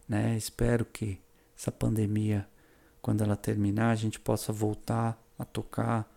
né? 0.09 0.37
Espero 0.37 0.85
que 0.85 1.18
essa 1.61 1.70
pandemia, 1.70 2.48
quando 3.02 3.22
ela 3.22 3.36
terminar, 3.36 3.90
a 3.90 3.94
gente 3.94 4.18
possa 4.18 4.50
voltar 4.50 5.22
a 5.38 5.44
tocar, 5.44 6.11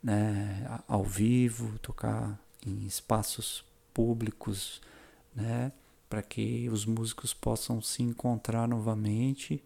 né, 0.00 0.80
ao 0.86 1.02
vivo, 1.02 1.76
tocar 1.80 2.38
em 2.64 2.86
espaços 2.86 3.64
públicos, 3.92 4.80
né? 5.34 5.72
Para 6.08 6.22
que 6.22 6.68
os 6.70 6.86
músicos 6.86 7.34
possam 7.34 7.82
se 7.82 8.04
encontrar 8.04 8.68
novamente 8.68 9.64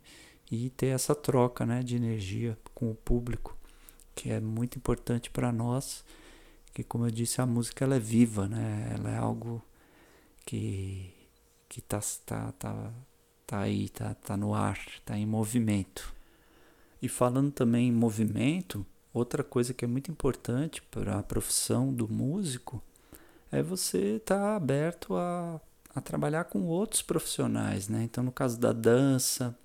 e 0.50 0.70
ter 0.70 0.88
essa 0.88 1.14
troca, 1.14 1.66
né, 1.66 1.82
de 1.82 1.94
energia 1.94 2.58
com 2.74 2.90
o 2.90 2.94
público, 2.94 3.54
que 4.14 4.30
é 4.30 4.40
muito 4.40 4.78
importante 4.78 5.30
para 5.30 5.52
nós, 5.52 6.04
que 6.72 6.82
como 6.82 7.04
eu 7.06 7.10
disse, 7.10 7.40
a 7.42 7.46
música 7.46 7.84
ela 7.84 7.96
é 7.96 8.00
viva, 8.00 8.48
né? 8.48 8.92
Ela 8.94 9.10
é 9.10 9.18
algo 9.18 9.62
que 10.46 11.12
que 11.68 11.82
tá 11.82 12.00
tá 12.24 12.52
tá, 12.52 12.92
tá 13.48 13.60
aí, 13.60 13.88
tá 13.88 14.14
tá 14.14 14.36
no 14.36 14.54
ar, 14.54 14.78
tá 15.06 15.16
em 15.16 15.26
movimento. 15.26 16.14
E 17.00 17.08
falando 17.08 17.50
também 17.50 17.88
em 17.88 17.92
movimento, 17.92 18.84
outra 19.12 19.42
coisa 19.42 19.72
que 19.72 19.86
é 19.86 19.88
muito 19.88 20.10
importante 20.10 20.82
para 20.82 21.18
a 21.18 21.22
profissão 21.22 21.92
do 21.92 22.06
músico 22.06 22.82
é 23.50 23.62
você 23.62 24.16
estar 24.16 24.36
tá 24.36 24.56
aberto 24.56 25.16
a, 25.16 25.58
a 25.94 26.00
trabalhar 26.00 26.44
com 26.44 26.66
outros 26.66 27.00
profissionais, 27.00 27.88
né? 27.88 28.02
Então, 28.04 28.22
no 28.22 28.32
caso 28.32 28.60
da 28.60 28.72
dança, 28.72 29.56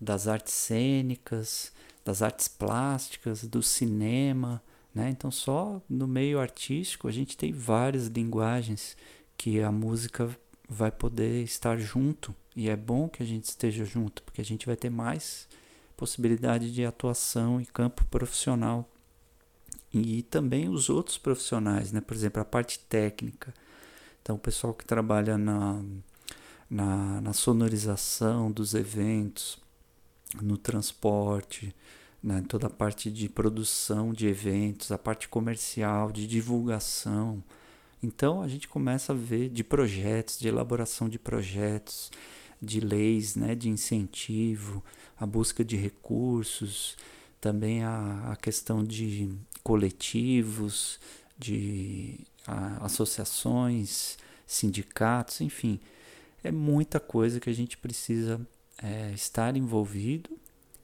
das 0.00 0.28
artes 0.28 0.54
cênicas, 0.54 1.72
das 2.04 2.22
artes 2.22 2.46
plásticas, 2.46 3.42
do 3.42 3.60
cinema, 3.60 4.62
né? 4.94 5.10
Então, 5.10 5.32
só 5.32 5.82
no 5.88 6.06
meio 6.06 6.38
artístico 6.38 7.08
a 7.08 7.12
gente 7.12 7.36
tem 7.36 7.52
várias 7.52 8.06
linguagens 8.06 8.96
que 9.36 9.60
a 9.60 9.72
música 9.72 10.30
vai 10.68 10.90
poder 10.90 11.42
estar 11.42 11.78
junto 11.78 12.34
e 12.54 12.68
é 12.68 12.76
bom 12.76 13.08
que 13.08 13.22
a 13.22 13.26
gente 13.26 13.44
esteja 13.44 13.84
junto, 13.84 14.22
porque 14.22 14.40
a 14.40 14.44
gente 14.44 14.66
vai 14.66 14.76
ter 14.76 14.90
mais 14.90 15.48
possibilidade 15.96 16.72
de 16.72 16.84
atuação 16.84 17.60
e 17.60 17.66
campo 17.66 18.04
profissional 18.06 18.88
e 19.92 20.22
também 20.22 20.68
os 20.68 20.90
outros 20.90 21.16
profissionais, 21.16 21.92
né? 21.92 22.00
Por 22.00 22.14
exemplo, 22.14 22.42
a 22.42 22.44
parte 22.44 22.78
técnica. 22.80 23.54
Então, 24.20 24.36
o 24.36 24.38
pessoal 24.38 24.74
que 24.74 24.84
trabalha 24.84 25.38
na, 25.38 25.82
na, 26.68 27.20
na 27.20 27.32
sonorização 27.32 28.50
dos 28.50 28.74
eventos, 28.74 29.58
no 30.42 30.58
transporte, 30.58 31.74
né? 32.22 32.42
toda 32.48 32.66
a 32.66 32.70
parte 32.70 33.10
de 33.10 33.28
produção 33.28 34.12
de 34.12 34.26
eventos, 34.26 34.90
a 34.90 34.98
parte 34.98 35.28
comercial, 35.28 36.10
de 36.10 36.26
divulgação. 36.26 37.42
Então, 38.02 38.42
a 38.42 38.48
gente 38.48 38.68
começa 38.68 39.12
a 39.12 39.16
ver 39.16 39.48
de 39.48 39.64
projetos, 39.64 40.38
de 40.38 40.48
elaboração 40.48 41.08
de 41.08 41.18
projetos, 41.18 42.10
de 42.60 42.80
leis, 42.80 43.36
né? 43.36 43.54
de 43.54 43.68
incentivo, 43.68 44.84
a 45.18 45.26
busca 45.26 45.64
de 45.64 45.76
recursos, 45.76 46.96
também 47.40 47.82
a, 47.82 48.32
a 48.32 48.36
questão 48.36 48.84
de 48.84 49.30
coletivos, 49.62 50.98
de 51.38 52.20
a, 52.46 52.84
associações, 52.84 54.18
sindicatos, 54.46 55.40
enfim, 55.40 55.80
é 56.42 56.52
muita 56.52 57.00
coisa 57.00 57.40
que 57.40 57.50
a 57.50 57.52
gente 57.52 57.76
precisa 57.76 58.40
é, 58.82 59.10
estar 59.12 59.56
envolvido 59.56 60.30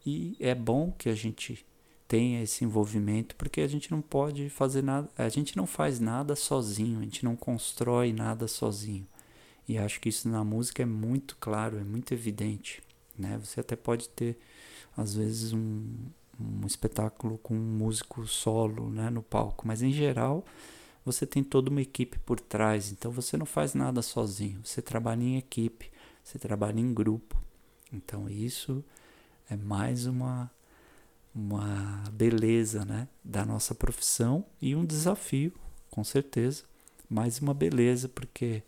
e 0.05 0.37
é 0.41 0.55
bom 0.55 0.91
que 0.91 1.09
a 1.09 1.15
gente 1.15 1.65
tenha 2.13 2.43
esse 2.43 2.63
envolvimento 2.63 3.35
porque 3.37 3.63
a 3.63 3.67
gente 3.67 3.91
não 3.91 4.03
pode 4.03 4.51
fazer 4.51 4.83
nada, 4.83 5.09
a 5.17 5.31
gente 5.31 5.57
não 5.57 5.67
faz 5.67 5.99
nada 5.99 6.37
sozinho, 6.37 6.99
a 6.99 7.03
gente 7.05 7.25
não 7.25 7.35
constrói 7.35 8.13
nada 8.13 8.47
sozinho. 8.47 9.07
E 9.67 9.79
acho 9.79 9.99
que 9.99 10.11
isso 10.11 10.29
na 10.29 10.45
música 10.45 10.83
é 10.83 10.85
muito 10.85 11.39
claro, 11.41 11.79
é 11.79 11.83
muito 11.83 12.13
evidente, 12.13 12.83
né? 13.19 13.41
Você 13.43 13.61
até 13.61 13.75
pode 13.75 14.11
ter 14.11 14.39
às 14.95 15.15
vezes 15.15 15.55
um, 15.55 15.87
um 16.39 16.67
espetáculo 16.67 17.39
com 17.39 17.55
um 17.55 17.79
músico 17.79 18.27
solo 18.27 18.91
né, 18.91 19.09
no 19.09 19.23
palco, 19.23 19.67
mas 19.67 19.81
em 19.81 19.91
geral 19.91 20.45
você 21.07 21.25
tem 21.25 21.43
toda 21.43 21.71
uma 21.71 21.81
equipe 21.81 22.19
por 22.19 22.39
trás, 22.39 22.93
então 22.93 23.11
você 23.11 23.39
não 23.39 23.47
faz 23.47 23.73
nada 23.73 24.03
sozinho, 24.03 24.61
você 24.63 24.83
trabalha 24.83 25.23
em 25.23 25.39
equipe, 25.39 25.91
você 26.23 26.39
trabalha 26.39 26.79
em 26.79 26.93
grupo. 26.93 27.43
Então 27.91 28.29
isso 28.29 28.85
é 29.49 29.57
mais 29.57 30.05
uma 30.05 30.51
uma 31.35 32.05
beleza, 32.13 32.85
né, 32.85 33.09
da 33.25 33.45
nossa 33.45 33.75
profissão 33.75 34.45
e 34.61 34.75
um 34.75 34.85
desafio, 34.85 35.53
com 35.91 36.05
certeza, 36.05 36.65
mais 37.09 37.41
uma 37.41 37.55
beleza 37.55 38.09
porque 38.09 38.63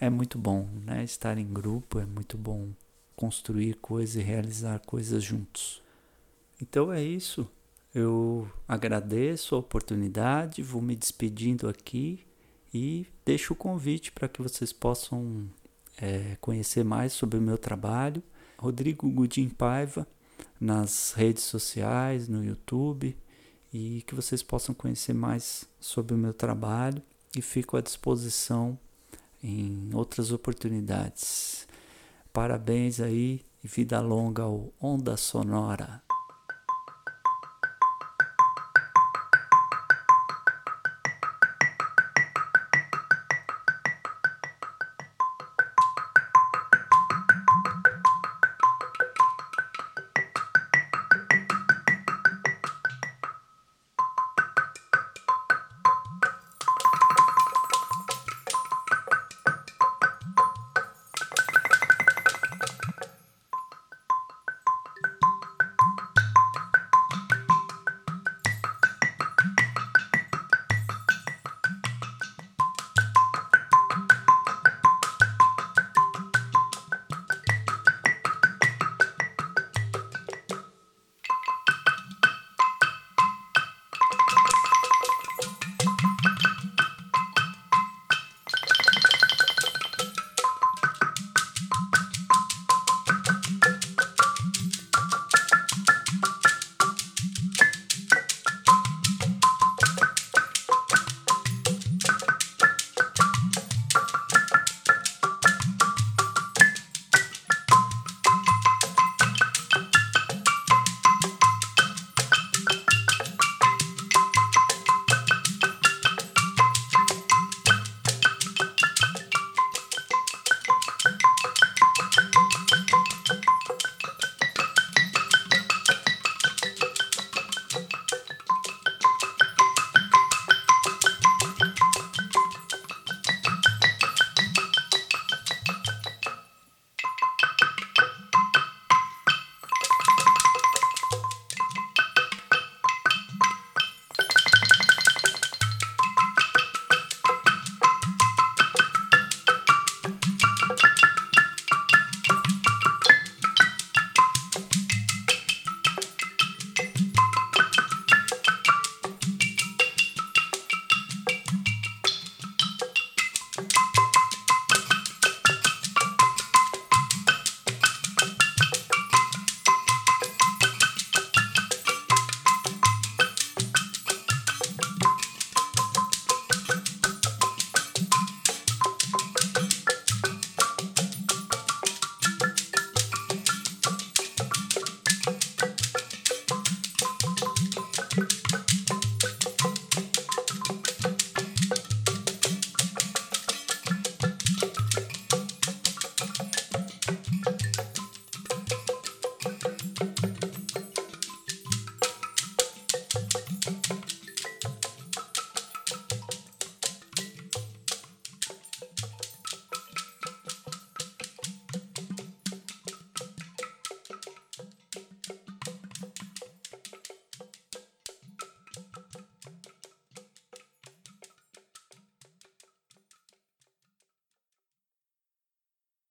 é 0.00 0.08
muito 0.08 0.38
bom, 0.38 0.68
né, 0.84 1.02
estar 1.04 1.38
em 1.38 1.46
grupo, 1.46 1.98
é 1.98 2.06
muito 2.06 2.36
bom 2.36 2.68
construir 3.16 3.74
coisas 3.74 4.16
e 4.16 4.20
realizar 4.20 4.80
coisas 4.80 5.22
juntos. 5.22 5.82
Então 6.60 6.92
é 6.92 7.02
isso. 7.02 7.48
Eu 7.94 8.50
agradeço 8.66 9.54
a 9.54 9.58
oportunidade, 9.58 10.62
vou 10.62 10.82
me 10.82 10.96
despedindo 10.96 11.68
aqui 11.68 12.24
e 12.72 13.06
deixo 13.24 13.52
o 13.52 13.56
convite 13.56 14.10
para 14.10 14.26
que 14.26 14.42
vocês 14.42 14.72
possam 14.72 15.48
é, 15.96 16.36
conhecer 16.40 16.84
mais 16.84 17.12
sobre 17.12 17.38
o 17.38 17.42
meu 17.42 17.56
trabalho. 17.56 18.20
Rodrigo 18.58 19.08
Gudim 19.08 19.48
Paiva 19.48 20.06
nas 20.60 21.12
redes 21.12 21.42
sociais, 21.42 22.28
no 22.28 22.44
YouTube 22.44 23.16
e 23.72 24.02
que 24.06 24.14
vocês 24.14 24.42
possam 24.42 24.74
conhecer 24.74 25.12
mais 25.12 25.66
sobre 25.80 26.14
o 26.14 26.18
meu 26.18 26.32
trabalho 26.32 27.02
e 27.36 27.42
fico 27.42 27.76
à 27.76 27.80
disposição 27.80 28.78
em 29.42 29.90
outras 29.92 30.32
oportunidades. 30.32 31.66
Parabéns 32.32 33.00
aí 33.00 33.44
e 33.62 33.68
vida 33.68 34.00
longa 34.00 34.44
ao 34.44 34.72
Onda 34.80 35.16
Sonora. 35.16 36.02